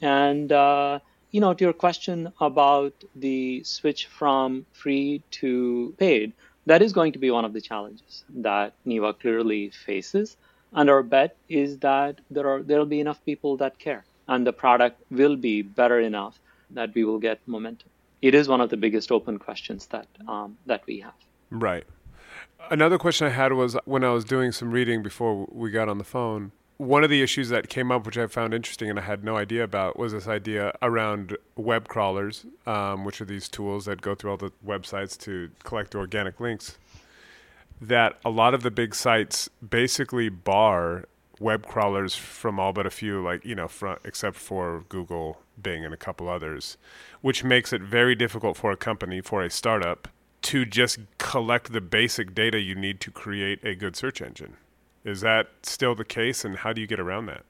[0.00, 0.98] and uh,
[1.30, 6.32] you know, to your question about the switch from free to paid,
[6.66, 10.36] that is going to be one of the challenges that Neeva clearly faces.
[10.76, 14.46] And our bet is that there are there will be enough people that care, and
[14.46, 16.38] the product will be better enough
[16.70, 17.88] that we will get momentum.
[18.22, 21.14] It is one of the biggest open questions that um, that we have.
[21.50, 21.86] Right.
[22.70, 25.98] Another question I had was when I was doing some reading before we got on
[25.98, 29.02] the phone one of the issues that came up, which I found interesting and I
[29.02, 33.86] had no idea about, was this idea around web crawlers, um, which are these tools
[33.86, 36.78] that go through all the websites to collect organic links.
[37.80, 41.04] That a lot of the big sites basically bar
[41.40, 45.84] web crawlers from all but a few, like, you know, front, except for Google, Bing,
[45.84, 46.76] and a couple others,
[47.20, 50.08] which makes it very difficult for a company, for a startup,
[50.42, 54.56] to just collect the basic data you need to create a good search engine.
[55.04, 57.44] Is that still the case, and how do you get around that?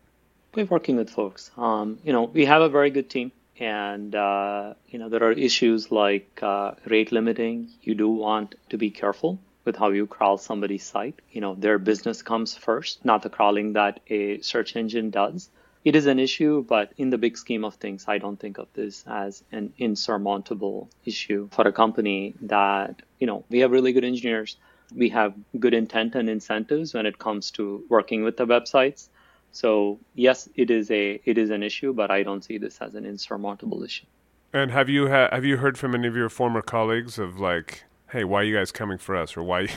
[0.55, 1.51] We're working with folks.
[1.57, 5.33] Um, you know, we have a very good team, and uh, you know there are
[5.33, 7.69] issues like uh, rate limiting.
[7.83, 11.21] You do want to be careful with how you crawl somebody's site.
[11.31, 15.51] You know, their business comes first, not the crawling that a search engine does.
[15.85, 18.69] It is an issue, but in the big scheme of things, I don't think of
[18.73, 24.05] this as an insurmountable issue for a company that, you know, we have really good
[24.05, 24.57] engineers
[24.95, 29.09] we have good intent and incentives when it comes to working with the websites.
[29.53, 32.95] So yes, it is a it is an issue, but I don't see this as
[32.95, 34.07] an insurmountable issue.
[34.53, 37.85] And have you ha- have you heard from any of your former colleagues of like,
[38.17, 39.69] hey, why are you guys coming for us, or why?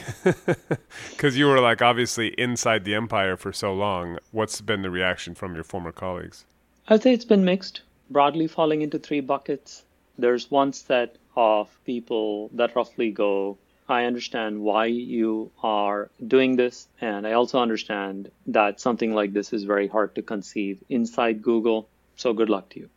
[1.09, 4.17] Because you were like obviously inside the empire for so long.
[4.31, 6.45] What's been the reaction from your former colleagues?
[6.87, 9.83] I'd say it's been mixed, broadly falling into three buckets.
[10.17, 13.57] There's one set of people that roughly go,
[13.89, 19.51] I understand why you are doing this, and I also understand that something like this
[19.51, 21.89] is very hard to conceive inside Google.
[22.15, 22.89] So good luck to you.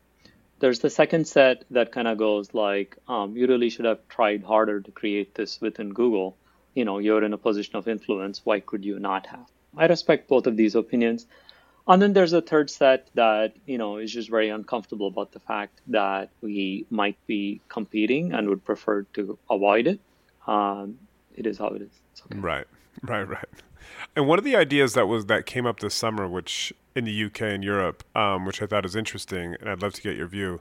[0.62, 4.44] There's the second set that kind of goes like, um, you really should have tried
[4.44, 6.36] harder to create this within Google.
[6.74, 8.40] You know, you're in a position of influence.
[8.44, 9.46] Why could you not have?
[9.76, 11.26] I respect both of these opinions.
[11.88, 15.40] And then there's a third set that, you know, is just very uncomfortable about the
[15.40, 20.00] fact that we might be competing and would prefer to avoid it
[20.46, 20.98] um,
[21.34, 21.90] it is how it is.
[22.26, 22.38] Okay.
[22.38, 22.66] Right,
[23.02, 23.48] right, right.
[24.14, 27.24] And one of the ideas that was that came up this summer, which in the
[27.24, 30.26] UK and Europe, um, which I thought is interesting, and I'd love to get your
[30.26, 30.60] view.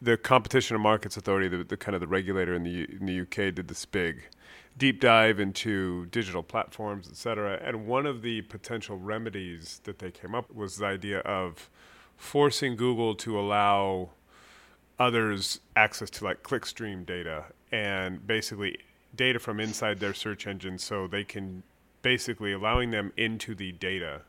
[0.00, 3.20] the Competition and Markets Authority, the, the kind of the regulator in the in the
[3.20, 4.24] UK, did this big
[4.78, 7.58] deep dive into digital platforms, et cetera.
[7.62, 11.70] And one of the potential remedies that they came up was the idea of
[12.16, 14.10] forcing Google to allow
[14.98, 18.78] others access to like clickstream data and basically
[19.14, 21.62] data from inside their search engine so they can
[22.02, 24.22] basically allowing them into the data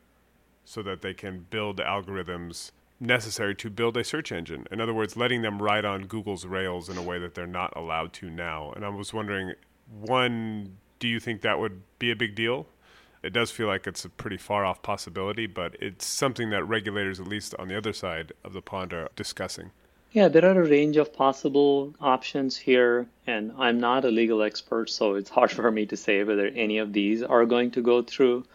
[0.65, 4.67] so that they can build algorithms necessary to build a search engine.
[4.71, 7.75] In other words, letting them ride on Google's rails in a way that they're not
[7.75, 8.71] allowed to now.
[8.71, 9.53] And I was wondering
[9.99, 12.67] one, do you think that would be a big deal?
[13.23, 17.19] It does feel like it's a pretty far off possibility, but it's something that regulators,
[17.19, 19.71] at least on the other side of the pond, are discussing.
[20.11, 24.89] Yeah, there are a range of possible options here, and I'm not a legal expert,
[24.89, 28.01] so it's hard for me to say whether any of these are going to go
[28.01, 28.45] through.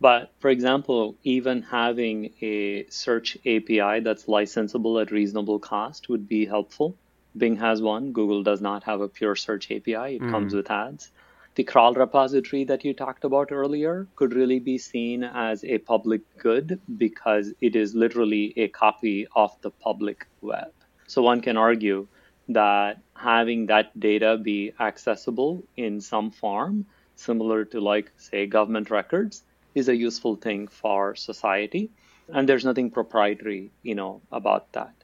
[0.00, 6.46] But for example, even having a search API that's licensable at reasonable cost would be
[6.46, 6.96] helpful.
[7.36, 8.12] Bing has one.
[8.12, 10.16] Google does not have a pure search API.
[10.16, 10.30] It mm.
[10.30, 11.10] comes with ads.
[11.54, 16.22] The crawl repository that you talked about earlier could really be seen as a public
[16.38, 20.72] good because it is literally a copy of the public web.
[21.12, 22.06] So one can argue
[22.48, 26.86] that having that data be accessible in some form,
[27.16, 29.42] similar to like say government records,
[29.74, 31.90] is a useful thing for society.
[32.28, 34.94] And there's nothing proprietary, you know, about that.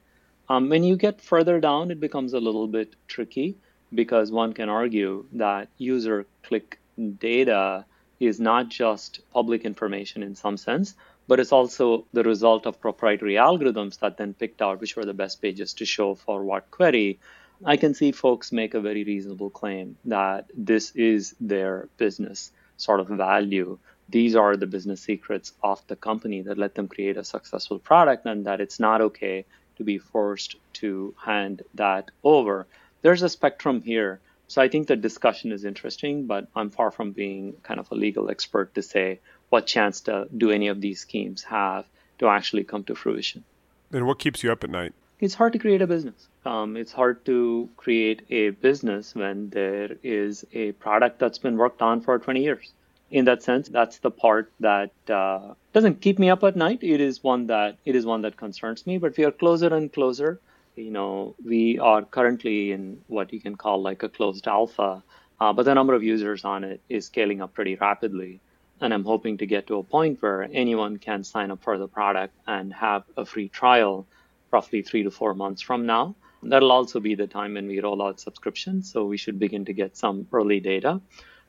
[0.49, 3.59] Um, when you get further down, it becomes a little bit tricky
[3.95, 6.79] because one can argue that user click
[7.19, 7.85] data
[8.19, 10.95] is not just public information in some sense,
[11.29, 15.15] but it's also the result of proprietary algorithms that then picked out which were the
[15.15, 17.21] best pages to show for what query.
[17.65, 23.01] I can see folks make a very reasonable claim that this is their business sort
[23.01, 23.79] of value.
[24.09, 28.25] These are the business secrets of the company that let them create a successful product,
[28.25, 29.45] and that it's not okay
[29.77, 32.67] to be forced to hand that over.
[33.03, 34.21] There's a spectrum here.
[34.47, 37.95] So I think the discussion is interesting, but I'm far from being kind of a
[37.95, 39.21] legal expert to say
[39.51, 41.87] what chance to, do any of these schemes have
[42.19, 43.45] to actually come to fruition.
[43.93, 44.93] And what keeps you up at night?
[45.21, 46.29] It's hard to create a business.
[46.45, 51.83] Um, it's hard to create a business when there is a product that's been worked
[51.83, 52.73] on for 20 years
[53.11, 57.01] in that sense that's the part that uh, doesn't keep me up at night it
[57.01, 60.41] is one that it is one that concerns me but we are closer and closer
[60.77, 65.03] you know we are currently in what you can call like a closed alpha
[65.41, 68.41] uh, but the number of users on it is scaling up pretty rapidly
[68.81, 71.89] and i'm hoping to get to a point where anyone can sign up for the
[71.89, 74.07] product and have a free trial
[74.51, 78.03] roughly three to four months from now that'll also be the time when we roll
[78.03, 81.01] out subscriptions so we should begin to get some early data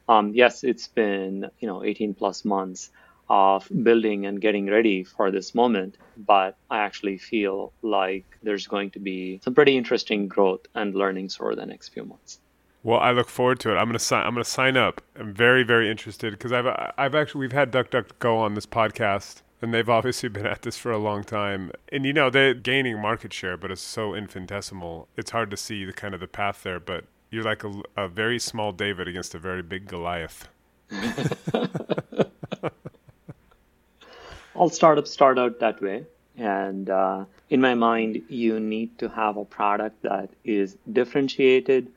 [0.09, 2.89] um, yes, it's been you know 18 plus months
[3.30, 8.89] of building and getting ready for this moment, but I actually feel like there's going
[8.91, 12.39] to be some pretty interesting growth and learnings over the next few months.
[12.82, 13.75] Well, I look forward to it.
[13.75, 14.25] I'm gonna sign.
[14.25, 15.01] I'm gonna sign up.
[15.17, 16.65] I'm very, very interested because I've,
[16.97, 20.91] I've actually we've had DuckDuckGo on this podcast, and they've obviously been at this for
[20.91, 21.71] a long time.
[21.91, 25.09] And you know they're gaining market share, but it's so infinitesimal.
[25.17, 26.80] It's hard to see the kind of the path there.
[26.80, 30.47] But you're like a, a very small David against a very big Goliath.
[34.55, 36.05] All startups start out that way.
[36.38, 41.91] And uh, in my mind, you need to have a product that is differentiated.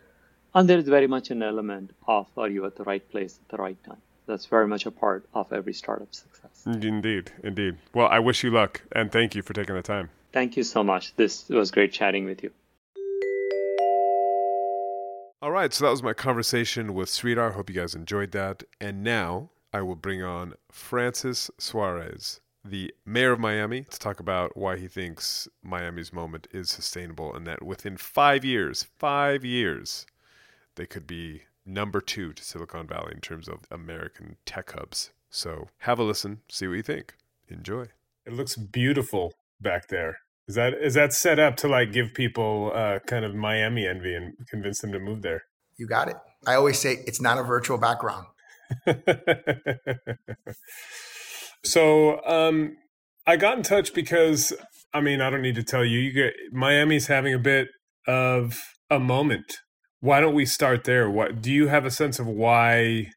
[0.55, 3.49] And there is very much an element of are you at the right place at
[3.49, 4.03] the right time.
[4.27, 6.65] That's very much a part of every startup success.
[6.67, 7.79] Mm, indeed, indeed.
[7.95, 10.11] Well, I wish you luck and thank you for taking the time.
[10.33, 11.17] Thank you so much.
[11.17, 12.51] This was great chatting with you.
[15.41, 17.55] All right, so that was my conversation with Sridhar.
[17.55, 18.63] Hope you guys enjoyed that.
[18.81, 24.57] And now I will bring on Francis Suarez, the mayor of Miami, to talk about
[24.57, 30.07] why he thinks Miami's moment is sustainable and that within five years, five years,
[30.77, 35.11] they could be number two to Silicon Valley in terms of American tech hubs.
[35.31, 37.15] So have a listen, see what you think.
[37.49, 37.87] Enjoy.
[38.27, 40.19] It looks beautiful back there.
[40.49, 44.15] Is that is that set up to like give people uh, kind of Miami envy
[44.15, 45.45] and convince them to move there?
[45.77, 46.17] You got it.
[46.47, 48.27] I always say it's not a virtual background.
[51.65, 52.77] so um,
[53.27, 54.53] I got in touch because
[54.93, 56.01] I mean I don't need to tell you.
[56.01, 57.69] You get Miami's having a bit
[58.07, 58.61] of
[58.91, 59.59] a moment.
[60.03, 61.09] Why don't we start there?
[61.09, 63.11] What do you have a sense of why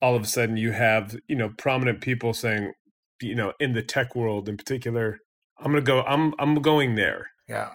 [0.00, 2.72] all of a sudden you have you know prominent people saying
[3.20, 5.20] you know in the tech world in particular
[5.64, 6.02] I'm gonna go.
[6.02, 7.30] I'm I'm going there.
[7.48, 7.70] Yeah,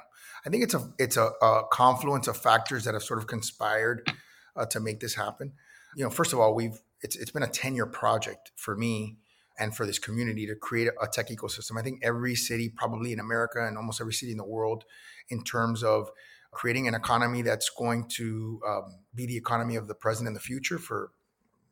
[0.46, 4.10] I think it's a it's a, a confluence of factors that have sort of conspired
[4.56, 5.54] uh, to make this happen.
[5.96, 9.18] You know, first of all, we've it's it's been a ten year project for me
[9.60, 11.80] and for this community to create a tech ecosystem.
[11.80, 14.84] I think every city, probably in America and almost every city in the world,
[15.30, 16.12] in terms of
[16.52, 20.40] creating an economy that's going to um, be the economy of the present and the
[20.40, 21.12] future for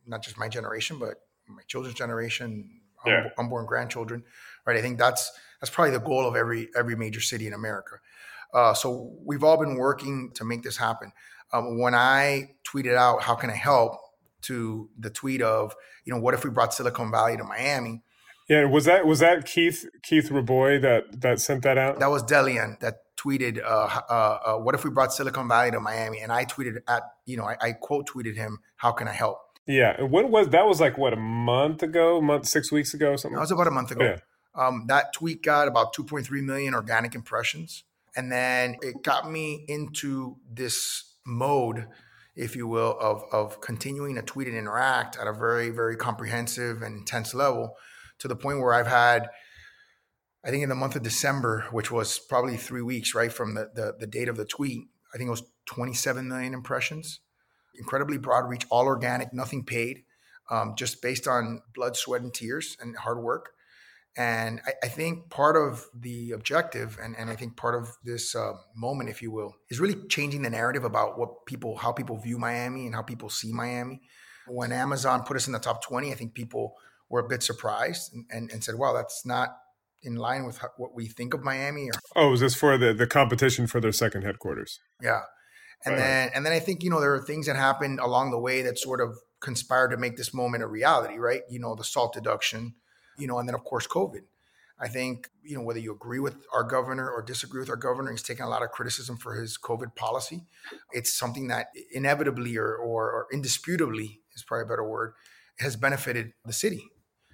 [0.06, 3.30] not just my generation, but my children's generation, yeah.
[3.38, 4.24] unborn grandchildren,
[4.66, 4.78] right?
[4.78, 7.98] I think that's that's probably the goal of every every major city in America.
[8.54, 11.12] Uh, so we've all been working to make this happen.
[11.54, 14.00] Um, when I tweeted out, "How can I help?"
[14.46, 18.02] to the tweet of, you know, what if we brought Silicon Valley to Miami?
[18.48, 22.00] Yeah, was that was that Keith Keith Rabois that that sent that out?
[22.00, 25.80] That was Delian that tweeted, uh, uh, uh, "What if we brought Silicon Valley to
[25.80, 29.14] Miami?" And I tweeted at, you know, I, I quote tweeted him, "How can I
[29.14, 30.66] help?" Yeah, what was that?
[30.66, 33.36] Was like what a month ago, month six weeks ago, something.
[33.36, 34.06] That was about a month ago.
[34.06, 34.18] Yeah.
[34.56, 37.84] Um, that tweet got about 2.3 million organic impressions,
[38.16, 41.88] and then it got me into this mode,
[42.36, 46.82] if you will, of of continuing to tweet and interact at a very very comprehensive
[46.82, 47.76] and intense level,
[48.20, 49.30] to the point where I've had.
[50.46, 53.72] I think in the month of December, which was probably three weeks, right from the,
[53.74, 57.20] the, the date of the tweet, I think it was 27 million impressions
[57.78, 60.04] incredibly broad reach, all organic, nothing paid,
[60.50, 63.52] um, just based on blood, sweat, and tears and hard work.
[64.18, 68.36] And I, I think part of the objective, and, and I think part of this
[68.36, 72.18] uh, moment, if you will, is really changing the narrative about what people, how people
[72.18, 74.02] view Miami and how people see Miami.
[74.48, 76.76] When Amazon put us in the top 20, I think people
[77.10, 79.58] were a bit surprised and, and, and said, wow, that's not
[80.06, 81.90] in line with what we think of Miami.
[81.90, 84.80] Or, oh, is this for the, the competition for their second headquarters?
[85.02, 85.22] Yeah.
[85.86, 86.02] And right.
[86.02, 88.62] then and then I think, you know, there are things that happened along the way
[88.62, 91.42] that sort of conspired to make this moment a reality, right?
[91.50, 92.76] You know, the SALT deduction,
[93.18, 94.22] you know, and then of course COVID.
[94.78, 98.12] I think, you know, whether you agree with our governor or disagree with our governor,
[98.12, 100.48] he's taken a lot of criticism for his COVID policy.
[100.92, 105.14] It's something that inevitably or, or, or indisputably is probably a better word,
[105.60, 106.84] has benefited the city,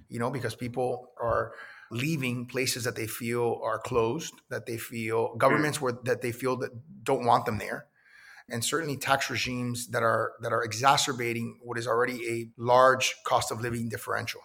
[0.08, 1.54] you know, because people are
[1.92, 5.38] leaving places that they feel are closed, that they feel mm-hmm.
[5.38, 6.72] governments where that they feel that
[7.04, 7.88] don't want them there
[8.52, 13.52] and certainly tax regimes that are that are exacerbating what is already a large cost
[13.52, 14.42] of living differential.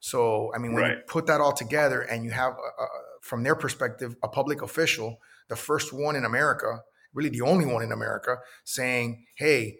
[0.00, 0.92] So, I mean, when right.
[0.98, 2.86] you put that all together and you have, a, a,
[3.20, 6.82] from their perspective, a public official, the first one in America,
[7.12, 9.78] really the only one in America, saying, "Hey,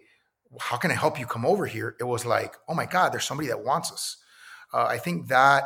[0.59, 3.25] how can I help you come over here?" It was like, "Oh my God, there's
[3.25, 4.17] somebody that wants us."
[4.73, 5.63] Uh, I think that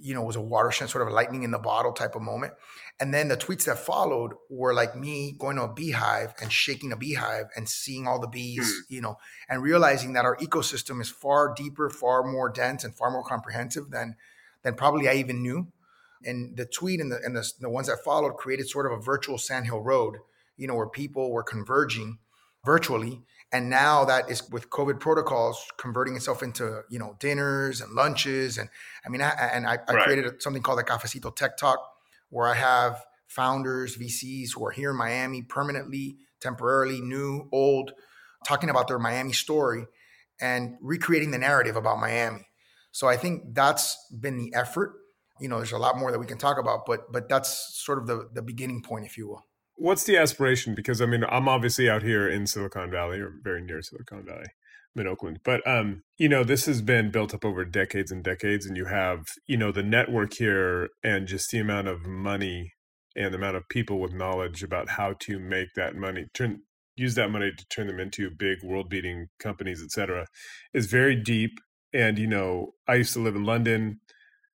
[0.00, 2.52] you know was a watershed, sort of a lightning in the bottle type of moment.
[3.00, 6.90] And then the tweets that followed were like me going to a beehive and shaking
[6.90, 8.94] a beehive and seeing all the bees, mm.
[8.94, 9.18] you know,
[9.48, 13.90] and realizing that our ecosystem is far deeper, far more dense, and far more comprehensive
[13.90, 14.16] than
[14.62, 15.68] than probably I even knew.
[16.24, 19.02] And the tweet and the and the, the ones that followed created sort of a
[19.02, 20.16] virtual Sandhill Road,
[20.56, 22.18] you know, where people were converging
[22.64, 23.22] virtually.
[23.50, 28.58] And now that is with COVID protocols converting itself into, you know, dinners and lunches.
[28.58, 28.68] And
[29.06, 30.04] I mean, I, and I, I right.
[30.04, 31.78] created something called the Cafecito Tech Talk,
[32.28, 37.92] where I have founders, VCs who are here in Miami permanently, temporarily, new, old,
[38.46, 39.86] talking about their Miami story
[40.40, 42.46] and recreating the narrative about Miami.
[42.92, 44.94] So I think that's been the effort.
[45.40, 47.98] You know, there's a lot more that we can talk about, but but that's sort
[47.98, 49.44] of the the beginning point, if you will.
[49.78, 50.74] What's the aspiration?
[50.74, 54.46] Because I mean, I'm obviously out here in Silicon Valley or very near Silicon Valley
[54.96, 55.38] in Oakland.
[55.44, 58.86] But um, you know, this has been built up over decades and decades, and you
[58.86, 62.72] have you know the network here and just the amount of money
[63.14, 66.62] and the amount of people with knowledge about how to make that money turn
[66.96, 70.26] use that money to turn them into big world beating companies, et cetera,
[70.74, 71.60] is very deep.
[71.92, 74.00] And you know, I used to live in London.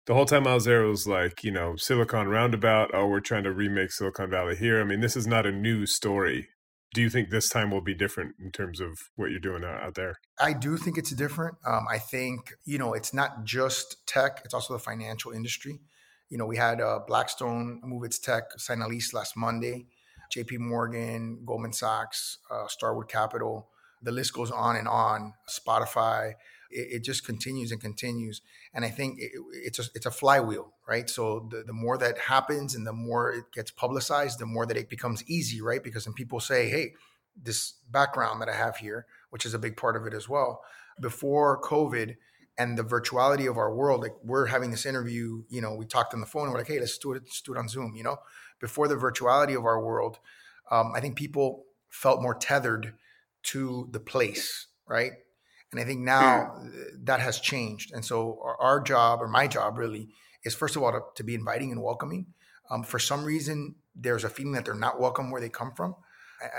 [0.09, 2.91] The whole time I was there, it was like, you know, Silicon Roundabout.
[2.95, 4.81] Oh, we're trying to remake Silicon Valley here.
[4.81, 6.49] I mean, this is not a new story
[6.95, 9.95] do you think this time will be different in terms of what you're doing out
[9.95, 10.17] there?
[10.41, 11.57] I do think it's different.
[11.67, 15.81] Um, I think you know it's not just tech; it's also the financial industry.
[16.31, 19.87] You know, we had uh, Blackstone move its tech sign a lease last Monday.
[20.31, 20.59] J.P.
[20.59, 23.69] Morgan, Goldman Sachs, uh, Starwood Capital.
[24.03, 25.33] The list goes on and on.
[25.49, 26.35] Spotify
[26.71, 28.43] it, it just continues and continues.
[28.75, 31.09] And I think it, it's a it's a flywheel, right?
[31.09, 34.77] So the, the more that happens and the more it gets publicized, the more that
[34.77, 35.83] it becomes easy, right?
[35.83, 36.93] Because then people say, hey,
[37.41, 40.63] this background that I have here, which is a big part of it as well.
[41.01, 42.17] Before COVID
[42.57, 46.13] and the virtuality of our world, like we're having this interview, you know, we talked
[46.13, 47.95] on the phone and we're like, hey, let's do it, let's do it on Zoom,
[47.95, 48.17] you know.
[48.61, 50.19] Before the virtuality of our world,
[50.71, 52.95] um, I think people felt more tethered
[53.45, 55.13] to the place, right?
[55.71, 56.61] And I think now
[57.05, 57.93] that has changed.
[57.93, 60.09] And so our, our, job, or my job really,
[60.45, 62.27] is first of all to, to be inviting and welcoming.
[62.71, 65.95] Um, for some reason, there's a feeling that they're not welcome where they come from,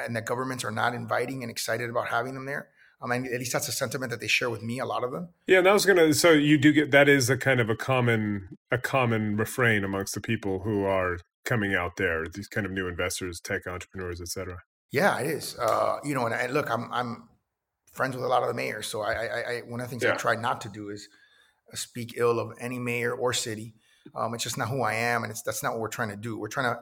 [0.05, 2.69] and that governments are not inviting and excited about having them there.
[3.01, 4.79] Um, and at least that's a sentiment that they share with me.
[4.79, 5.29] A lot of them.
[5.47, 6.13] Yeah, and that was gonna.
[6.13, 10.13] So you do get that is a kind of a common a common refrain amongst
[10.15, 12.25] the people who are coming out there.
[12.27, 14.57] These kind of new investors, tech entrepreneurs, etc.
[14.91, 15.57] Yeah, it is.
[15.57, 17.29] Uh, you know, and, and look, I'm I'm
[17.91, 20.03] friends with a lot of the mayors, so I, I, I one of the things
[20.03, 20.13] Yeah.
[20.13, 21.07] I try not to do is
[21.73, 23.75] speak ill of any mayor or city.
[24.15, 26.15] Um, it's just not who I am, and it's that's not what we're trying to
[26.15, 26.37] do.
[26.37, 26.81] We're trying to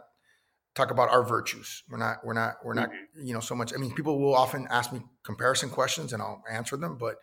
[0.76, 1.84] talk about our virtues.
[1.90, 2.90] We're not we're not we're not
[3.22, 3.74] you know so much.
[3.74, 6.98] I mean, people will often ask me comparison questions, and I'll answer them.
[6.98, 7.18] But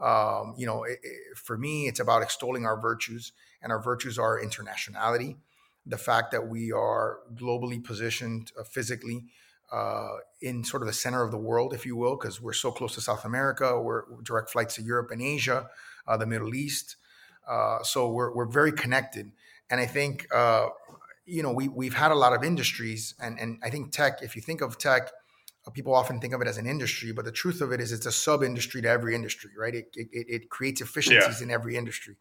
[0.00, 4.18] um, you know, it, it, for me, it's about extolling our virtues, and our virtues
[4.18, 5.36] are internationality,
[5.84, 9.24] the fact that we are globally positioned uh, physically.
[9.72, 12.72] Uh, in sort of the center of the world, if you will, because we're so
[12.72, 15.68] close to South America, we're direct flights to Europe and Asia,
[16.08, 16.96] uh, the Middle East.
[17.48, 19.30] Uh, so we're, we're very connected.
[19.70, 20.68] And I think, uh,
[21.24, 24.34] you know, we, we've had a lot of industries and, and I think tech, if
[24.34, 25.10] you think of tech,
[25.66, 27.92] uh, people often think of it as an industry, but the truth of it is
[27.92, 29.74] it's a sub industry to every industry, right?
[29.74, 32.16] It, it, it creates efficiencies in every industry.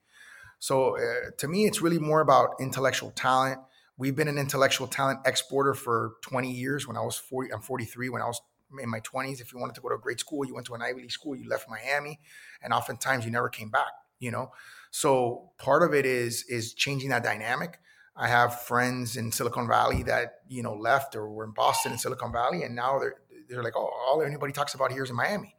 [0.59, 3.59] So uh, to me, it's really more about intellectual talent.
[3.99, 6.87] We've been an intellectual talent exporter for 20 years.
[6.87, 8.07] When I was 40, I'm 43.
[8.07, 8.39] When I was
[8.81, 10.73] in my 20s, if you wanted to go to a great school, you went to
[10.73, 12.17] an Ivy League school, you left Miami,
[12.63, 13.91] and oftentimes you never came back.
[14.19, 14.51] You know,
[14.89, 17.79] so part of it is is changing that dynamic.
[18.15, 21.99] I have friends in Silicon Valley that you know left or were in Boston and
[21.99, 23.15] Silicon Valley, and now they're
[23.49, 25.55] they're like, oh, all anybody talks about here is in Miami,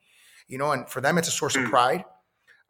[0.48, 2.04] you know, and for them it's a source of pride.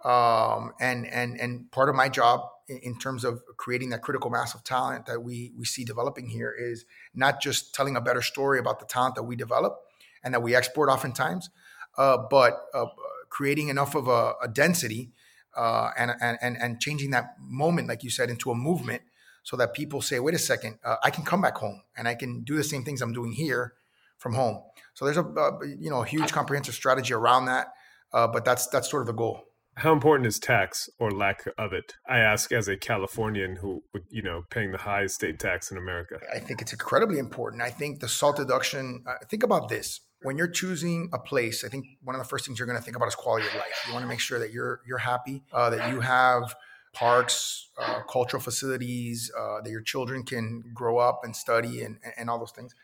[0.05, 2.41] Um, and and and part of my job
[2.79, 6.55] in, terms of creating that critical mass of talent that we we see developing here
[6.57, 9.81] is not just telling a better story about the talent that we develop
[10.23, 11.51] and that we export oftentimes,
[11.99, 12.87] uh, but uh,
[13.29, 15.12] creating enough of a, a density
[15.57, 19.03] uh, and, and and and changing that moment, like you said, into a movement,
[19.43, 22.14] so that people say, "Wait a second, uh, I can come back home and I
[22.14, 23.75] can do the same things I'm doing here
[24.18, 24.62] from home."
[24.95, 27.73] So there's a uh, you know a huge comprehensive strategy around that,
[28.12, 29.45] uh, but that's that's sort of the goal.
[29.81, 31.95] How important is tax or lack of it?
[32.07, 36.18] I ask as a Californian who, you know, paying the highest state tax in America.
[36.35, 37.62] I think it's incredibly important.
[37.62, 39.03] I think the salt deduction.
[39.09, 42.45] Uh, think about this: when you're choosing a place, I think one of the first
[42.45, 43.85] things you're going to think about is quality of life.
[43.87, 46.55] You want to make sure that you're you're happy, uh, that you have
[46.93, 52.28] parks, uh, cultural facilities, uh, that your children can grow up and study, and and
[52.28, 52.74] all those things.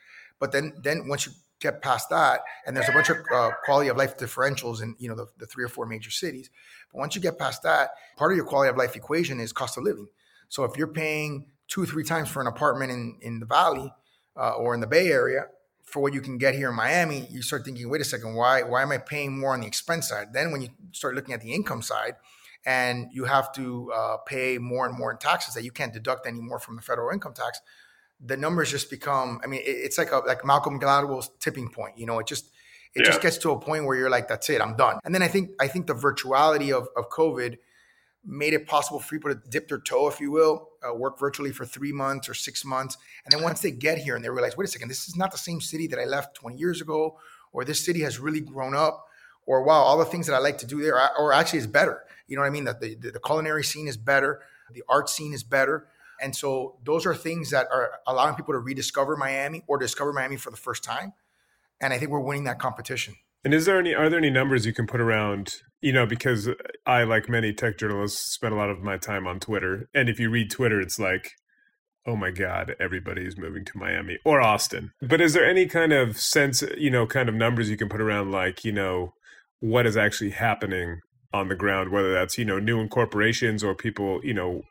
[0.40, 3.88] But then then once you get past that, and there's a bunch of uh, quality
[3.88, 6.50] of life differentials in you know the, the three or four major cities.
[6.92, 9.76] But once you get past that, part of your quality of life equation is cost
[9.76, 10.08] of living.
[10.48, 13.92] So if you're paying two or three times for an apartment in in the Valley
[14.36, 15.46] uh, or in the Bay Area
[15.84, 18.62] for what you can get here in Miami, you start thinking, wait a second, why
[18.62, 20.32] why am I paying more on the expense side?
[20.32, 22.16] Then when you start looking at the income side,
[22.66, 26.26] and you have to uh, pay more and more in taxes that you can't deduct
[26.26, 27.60] anymore from the federal income tax,
[28.20, 29.40] the numbers just become.
[29.42, 31.98] I mean, it, it's like a like Malcolm Gladwell's tipping point.
[31.98, 32.50] You know, it just
[32.94, 34.98] it just gets to a point where you're like, that's it, I'm done.
[35.04, 37.58] And then I think I think the virtuality of of COVID
[38.26, 41.52] made it possible for people to dip their toe, if you will, uh, work virtually
[41.52, 42.96] for three months or six months.
[43.24, 45.30] And then once they get here and they realize, wait a second, this is not
[45.30, 47.18] the same city that I left 20 years ago,
[47.52, 49.06] or this city has really grown up,
[49.46, 52.02] or wow, all the things that I like to do there, or actually is better.
[52.26, 52.64] You know what I mean?
[52.64, 54.42] That the, the culinary scene is better,
[54.72, 55.86] the art scene is better.
[56.20, 60.36] And so those are things that are allowing people to rediscover Miami or discover Miami
[60.36, 61.12] for the first time.
[61.80, 63.14] And I think we're winning that competition.
[63.44, 66.48] And is there any are there any numbers you can put around, you know, because
[66.84, 69.88] I like many tech journalists spend a lot of my time on Twitter.
[69.94, 71.30] And if you read Twitter, it's like,
[72.06, 74.92] oh my God, everybody is moving to Miami or Austin.
[75.00, 78.00] But is there any kind of sense, you know, kind of numbers you can put
[78.00, 79.12] around like, you know,
[79.60, 81.00] what is actually happening
[81.32, 84.62] on the ground, whether that's, you know, new incorporations or people, you know,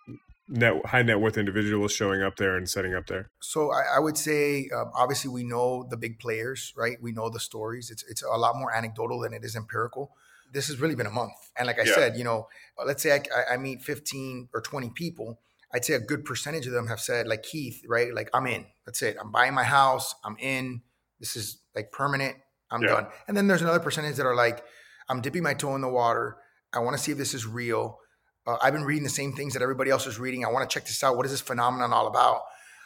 [0.48, 3.30] net, high net worth individuals showing up there and setting up there?
[3.40, 6.98] So I, I would say, um, obviously, we know the big players, right?
[7.02, 7.90] We know the stories.
[7.90, 10.12] It's it's a lot more anecdotal than it is empirical.
[10.52, 11.96] This has really been a month, and like I Yeah.
[11.96, 12.48] said, you know,
[12.86, 15.40] let's say I, I meet fifteen or twenty people.
[15.74, 18.14] I'd say a good percentage of them have said, like Keith, right?
[18.14, 18.66] Like I'm in.
[18.86, 19.18] That's it.
[19.20, 20.16] I'm buying my house.
[20.24, 20.82] I'm in.
[21.20, 22.38] This is like permanent.
[22.72, 22.88] I'm Yeah.
[22.90, 23.08] done.
[23.28, 24.64] And then there's another percentage that are like,
[25.10, 26.38] I'm dipping my toe in the water.
[26.74, 28.00] I want to see if this is real.
[28.46, 30.46] Uh, I've been reading the same things that everybody else is reading.
[30.46, 31.18] I want to check this out.
[31.18, 32.42] What is this phenomenon all about?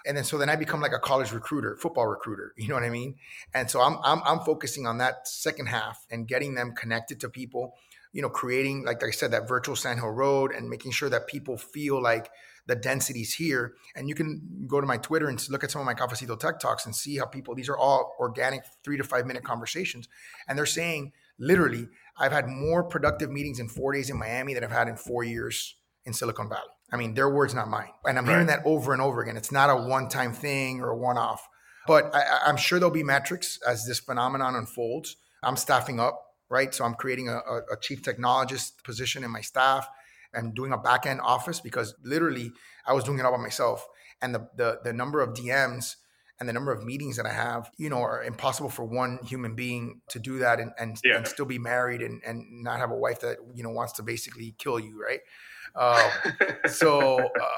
[0.05, 2.53] And then so then I become like a college recruiter, football recruiter.
[2.57, 3.15] You know what I mean?
[3.53, 7.29] And so I'm I'm I'm focusing on that second half and getting them connected to
[7.29, 7.75] people.
[8.11, 11.27] You know, creating like I said that virtual Sand Hill Road and making sure that
[11.27, 12.29] people feel like
[12.65, 13.73] the densities here.
[13.95, 16.59] And you can go to my Twitter and look at some of my Cafecito Tech
[16.59, 17.55] Talks and see how people.
[17.55, 20.07] These are all organic three to five minute conversations,
[20.47, 21.87] and they're saying literally,
[22.17, 25.23] I've had more productive meetings in four days in Miami than I've had in four
[25.23, 25.75] years
[26.05, 26.69] in Silicon Valley.
[26.91, 27.89] I mean, their words, not mine.
[28.05, 29.37] And I'm hearing that over and over again.
[29.37, 31.47] It's not a one time thing or a one off.
[31.87, 35.15] But I, I'm sure there'll be metrics as this phenomenon unfolds.
[35.43, 36.73] I'm staffing up, right?
[36.73, 39.87] So I'm creating a, a, a chief technologist position in my staff
[40.33, 42.51] and doing a back end office because literally
[42.85, 43.87] I was doing it all by myself.
[44.21, 45.95] And the, the, the number of DMs
[46.39, 49.55] and the number of meetings that I have, you know, are impossible for one human
[49.55, 51.17] being to do that and and, Yeah.
[51.17, 54.03] and still be married and, and not have a wife that you know wants to
[54.03, 55.19] basically kill you, right?
[55.75, 57.49] Um, so uh,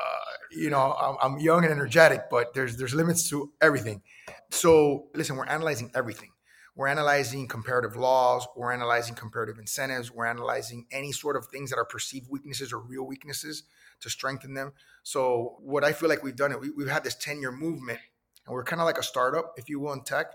[0.51, 4.01] you know, I'm, I'm young and energetic, but there's there's limits to everything.
[4.49, 6.31] So listen, we're analyzing everything.
[6.75, 8.47] We're analyzing comparative laws.
[8.55, 10.09] We're analyzing comparative incentives.
[10.09, 13.63] We're analyzing any sort of things that are perceived weaknesses or real weaknesses
[13.99, 14.71] to strengthen them.
[15.03, 17.99] So what I feel like we've done it, we, we've had this 10 year movement
[18.45, 20.27] and we're kind of like a startup, if you will, in tech.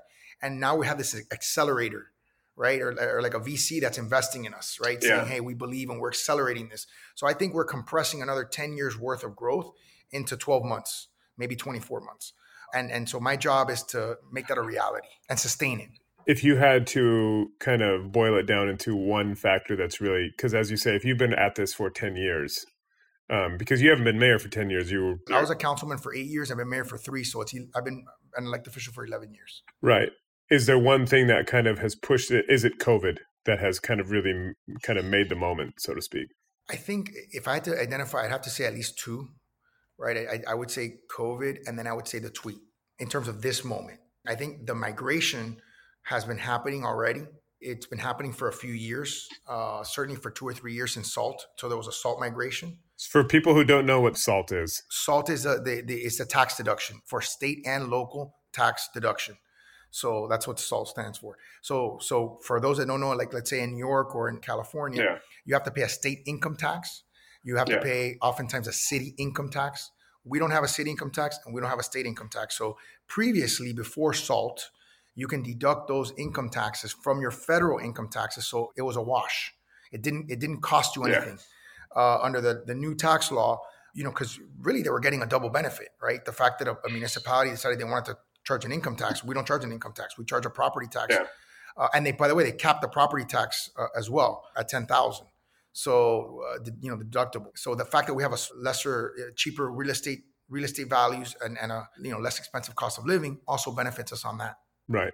[0.43, 2.13] And now we have this accelerator,
[2.57, 2.81] right?
[2.81, 4.99] Or, or like a VC that's investing in us, right?
[5.03, 5.19] Yeah.
[5.19, 6.87] Saying, hey, we believe and we're accelerating this.
[7.15, 9.73] So I think we're compressing another 10 years worth of growth
[10.11, 12.33] into 12 months, maybe 24 months.
[12.75, 15.89] And, and so my job is to make that a reality and sustain it.
[16.27, 20.55] if you had to kind of boil it down into one factor that's really because
[20.55, 22.67] as you say if you've been at this for 10 years
[23.31, 25.99] um, because you haven't been mayor for 10 years you were I was a councilman
[25.99, 26.51] for eight years.
[26.51, 27.25] I've been mayor for three.
[27.25, 28.05] So it's I've been
[28.37, 29.63] an elected official for 11 years.
[29.83, 30.11] right
[30.51, 33.81] is there one thing that kind of has pushed it is it covid that has
[33.81, 34.53] kind of really
[34.83, 36.29] kind of made the moment so to speak
[36.69, 39.29] I think if I had to identify, I'd have to say at least two,
[39.99, 40.17] right?
[40.17, 42.59] I, I would say COVID, and then I would say the tweet
[42.99, 44.01] in terms of this moment.
[44.27, 45.59] I think the migration
[46.03, 47.23] has been happening already.
[47.61, 51.15] It's been happening for a few years, uh, certainly for two or three years since
[51.15, 51.47] SALT.
[51.57, 52.79] So there was a SALT migration.
[52.99, 56.27] For people who don't know what salt is SALT is a the, the, it's a
[56.27, 59.37] tax deduction for state and local tax deduction.
[59.91, 61.37] So that's what SALT stands for.
[61.63, 64.39] So so for those that don't know, like let's say in New York or in
[64.39, 65.19] California, Yeah.
[65.45, 67.03] you have to pay a state income tax.
[67.43, 67.77] You have Yeah.
[67.77, 69.91] to pay oftentimes a city income tax.
[70.25, 72.57] We don't have a city income tax and we don't have a state income tax.
[72.59, 72.77] So
[73.07, 74.71] previously, before SALT,
[75.15, 78.47] you can deduct those income taxes from your federal income taxes.
[78.47, 79.55] So it was a wash.
[79.93, 81.37] It didn't it didn't cost you Yeah.
[81.97, 83.61] Uh, under the the new tax law.
[83.95, 86.23] You know, because really they were getting a double benefit, right?
[86.23, 89.25] The fact that a, a municipality decided they wanted to charge an income tax.
[89.25, 90.19] We don't charge an income tax.
[90.19, 91.15] We charge a property tax.
[91.15, 91.25] Yeah.
[91.79, 94.69] Uh, and they, by the way, they capped the property tax uh, as well at
[94.69, 95.29] ten thousand.
[95.73, 97.53] So uh, the, you know, the deductible.
[97.55, 101.35] So the fact that we have a lesser, uh, cheaper real estate real estate values
[101.45, 104.57] and, and a you know less expensive cost of living also benefits us on that.
[104.89, 105.13] right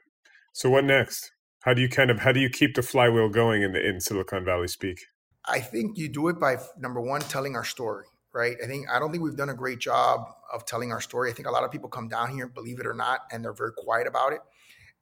[0.53, 3.62] so what next how do you kind of how do you keep the flywheel going
[3.62, 4.99] in the in silicon valley speak
[5.45, 8.57] I think you do it by number one, telling our story, right?
[8.62, 11.30] I think I don't think we've done a great job of telling our story.
[11.30, 13.53] I think a lot of people come down here, believe it or not, and they're
[13.53, 14.40] very quiet about it.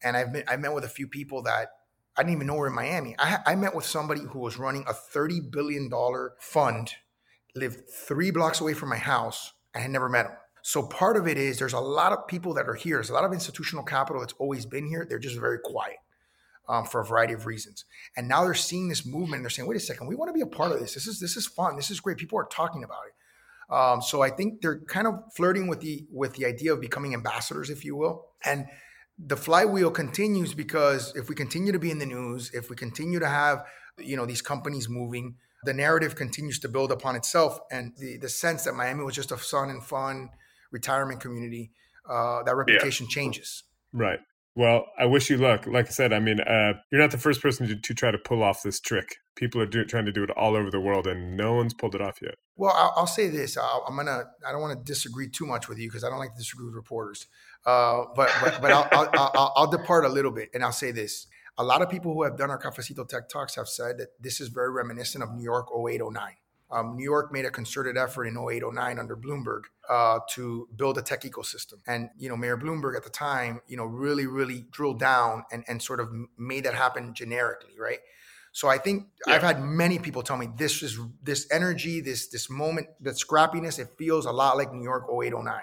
[0.03, 1.69] And I've been, I've met with a few people that
[2.17, 3.15] I didn't even know were in Miami.
[3.19, 6.95] I, I met with somebody who was running a thirty billion dollar fund,
[7.55, 9.53] lived three blocks away from my house.
[9.75, 10.33] I had never met him.
[10.63, 12.97] So part of it is there's a lot of people that are here.
[12.97, 15.07] There's a lot of institutional capital that's always been here.
[15.09, 15.97] They're just very quiet
[16.71, 17.85] um, for a variety of reasons.
[18.17, 19.37] And now they're seeing this movement.
[19.37, 20.95] And they're saying, "Wait a second, we want to be a part of this.
[20.95, 21.77] This is this is fun.
[21.77, 22.17] This is great.
[22.17, 23.15] People are talking about it."
[23.75, 27.13] Um, so I think they're kind of flirting with the with the idea of becoming
[27.13, 28.27] ambassadors, if you will.
[28.45, 28.67] And
[29.19, 33.19] the flywheel continues because if we continue to be in the news, if we continue
[33.19, 33.65] to have
[33.99, 38.29] you know these companies moving, the narrative continues to build upon itself, and the the
[38.29, 40.31] sense that Miami was just a fun and fun
[40.71, 41.73] retirement community,
[42.09, 43.65] uh, that reputation changes.
[43.93, 44.21] Right.
[44.61, 45.67] Well, I wish you luck.
[45.67, 48.19] Like I said, I mean, uh, you're not the first person to, to try to
[48.19, 49.17] pull off this trick.
[49.35, 51.95] People are do, trying to do it all over the world, and no one's pulled
[51.95, 52.35] it off yet.
[52.57, 53.57] Well, I'll, I'll say this.
[53.57, 54.25] I'll, I'm gonna.
[54.47, 56.67] I don't want to disagree too much with you because I don't like to disagree
[56.67, 57.27] with reporters.
[57.65, 61.27] Uh, but but, but I'll, I'll, I'll, depart a little bit, and I'll say this.
[61.57, 64.43] A lot of people who have done our Cafecito Tech Talks have said that this
[64.43, 66.35] is very reminiscent of New York 08, 09.
[66.73, 70.99] Um, New York made a concerted effort in 08, 09 under Bloomberg uh, to build
[70.99, 71.75] a tech ecosystem.
[71.87, 75.65] And, you know, Mayor Bloomberg at the time, you know, really, really drilled down and,
[75.67, 77.99] and sort of made that happen generically, right?
[78.53, 82.51] So I think I've had many people tell me this is this energy, this this
[82.51, 85.55] moment, that scrappiness, it feels a lot like New York 08, 09.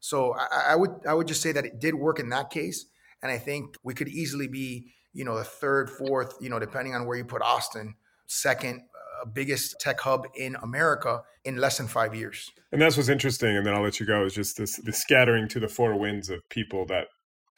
[0.00, 2.86] So I, I would I would just say that it did work in that case.
[3.22, 6.94] And I think we could easily be, you know, the third, fourth, you know, depending
[6.94, 7.96] on where you put Austin,
[8.26, 8.82] second
[9.26, 12.50] biggest tech hub in America in less than five years.
[12.72, 13.56] And that's what's interesting.
[13.56, 14.24] And then I'll let you go.
[14.24, 17.06] Is just this the scattering to the four winds of people that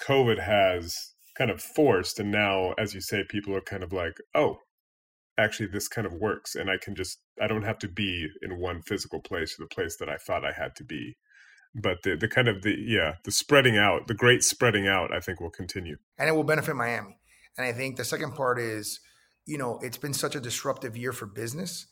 [0.00, 4.18] COVID has kind of forced, and now, as you say, people are kind of like,
[4.34, 4.58] oh,
[5.38, 8.60] actually, this kind of works, and I can just I don't have to be in
[8.60, 11.16] one physical place, the place that I thought I had to be.
[11.74, 15.20] But the the kind of the yeah the spreading out, the great spreading out, I
[15.20, 15.96] think will continue.
[16.18, 17.16] and it will benefit Miami.
[17.56, 19.00] And I think the second part is,
[19.46, 21.86] you know, it's been such a disruptive year for business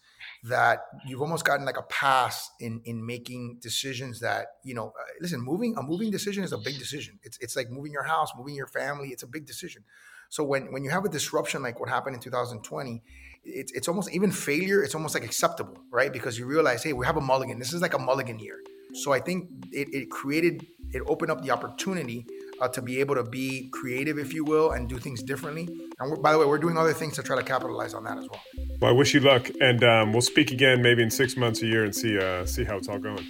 [0.45, 4.89] that you've almost gotten like a pass in in making decisions that you know.
[4.89, 7.19] Uh, listen, moving a moving decision is a big decision.
[7.23, 9.09] It's it's like moving your house, moving your family.
[9.09, 9.85] It's a big decision.
[10.29, 13.03] So when when you have a disruption like what happened in 2020,
[13.45, 14.83] it's it's almost even failure.
[14.83, 16.13] It's almost like acceptable, right?
[16.13, 17.59] Because you realize, hey, we have a mulligan.
[17.59, 18.61] This is like a mulligan year.
[18.95, 22.27] So I think it, it created, it opened up the opportunity
[22.61, 25.69] uh, to be able to be creative, if you will, and do things differently.
[26.01, 28.29] And by the way, we're doing other things to try to capitalize on that as
[28.29, 28.41] well.
[28.81, 31.67] Well, I wish you luck, and um, we'll speak again maybe in six months, a
[31.67, 33.27] year, and see uh, see how it's all going.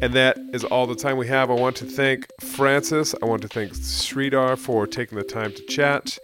[0.00, 1.50] And that is all the time we have.
[1.50, 3.14] I want to thank Francis.
[3.22, 6.18] I want to thank Sridhar for taking the time to chat.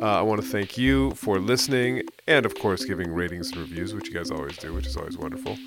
[0.00, 3.92] Uh, I want to thank you for listening and, of course, giving ratings and reviews,
[3.92, 5.58] which you guys always do, which is always wonderful.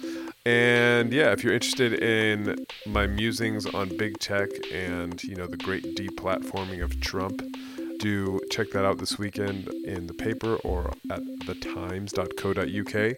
[0.45, 5.57] And yeah, if you're interested in my musings on big tech and you know the
[5.57, 7.43] great deplatforming of Trump,
[7.99, 13.17] do check that out this weekend in the paper or at thetimes.co.uk.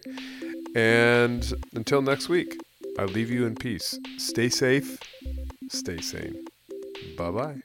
[0.76, 2.60] And until next week,
[2.98, 3.98] I leave you in peace.
[4.18, 4.98] Stay safe,
[5.68, 6.44] stay sane.
[7.16, 7.62] Bye bye.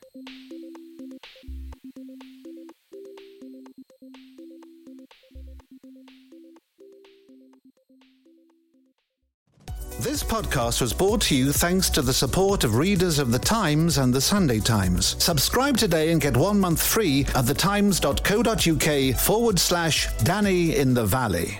[10.30, 14.14] Podcast was brought to you thanks to the support of readers of The Times and
[14.14, 15.16] The Sunday Times.
[15.22, 21.60] Subscribe today and get one month free at thetimes.co.uk forward slash Danny in the Valley.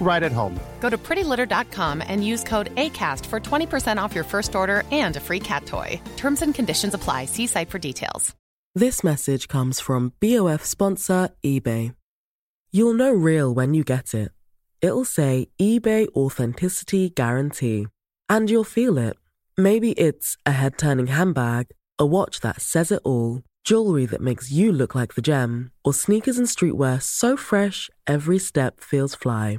[0.00, 0.58] right at home.
[0.80, 5.20] Go to prettylitter.com and use code ACAST for 20% off your first order and a
[5.20, 6.00] free cat toy.
[6.16, 7.26] Terms and conditions apply.
[7.26, 8.34] See site for details.
[8.74, 11.94] This message comes from BOF sponsor eBay.
[12.70, 14.30] You'll know real when you get it.
[14.80, 17.86] It'll say eBay Authenticity Guarantee.
[18.28, 19.16] And you'll feel it.
[19.56, 21.68] Maybe it's a head turning handbag,
[21.98, 25.92] a watch that says it all, jewelry that makes you look like the gem, or
[25.92, 29.58] sneakers and streetwear so fresh every step feels fly.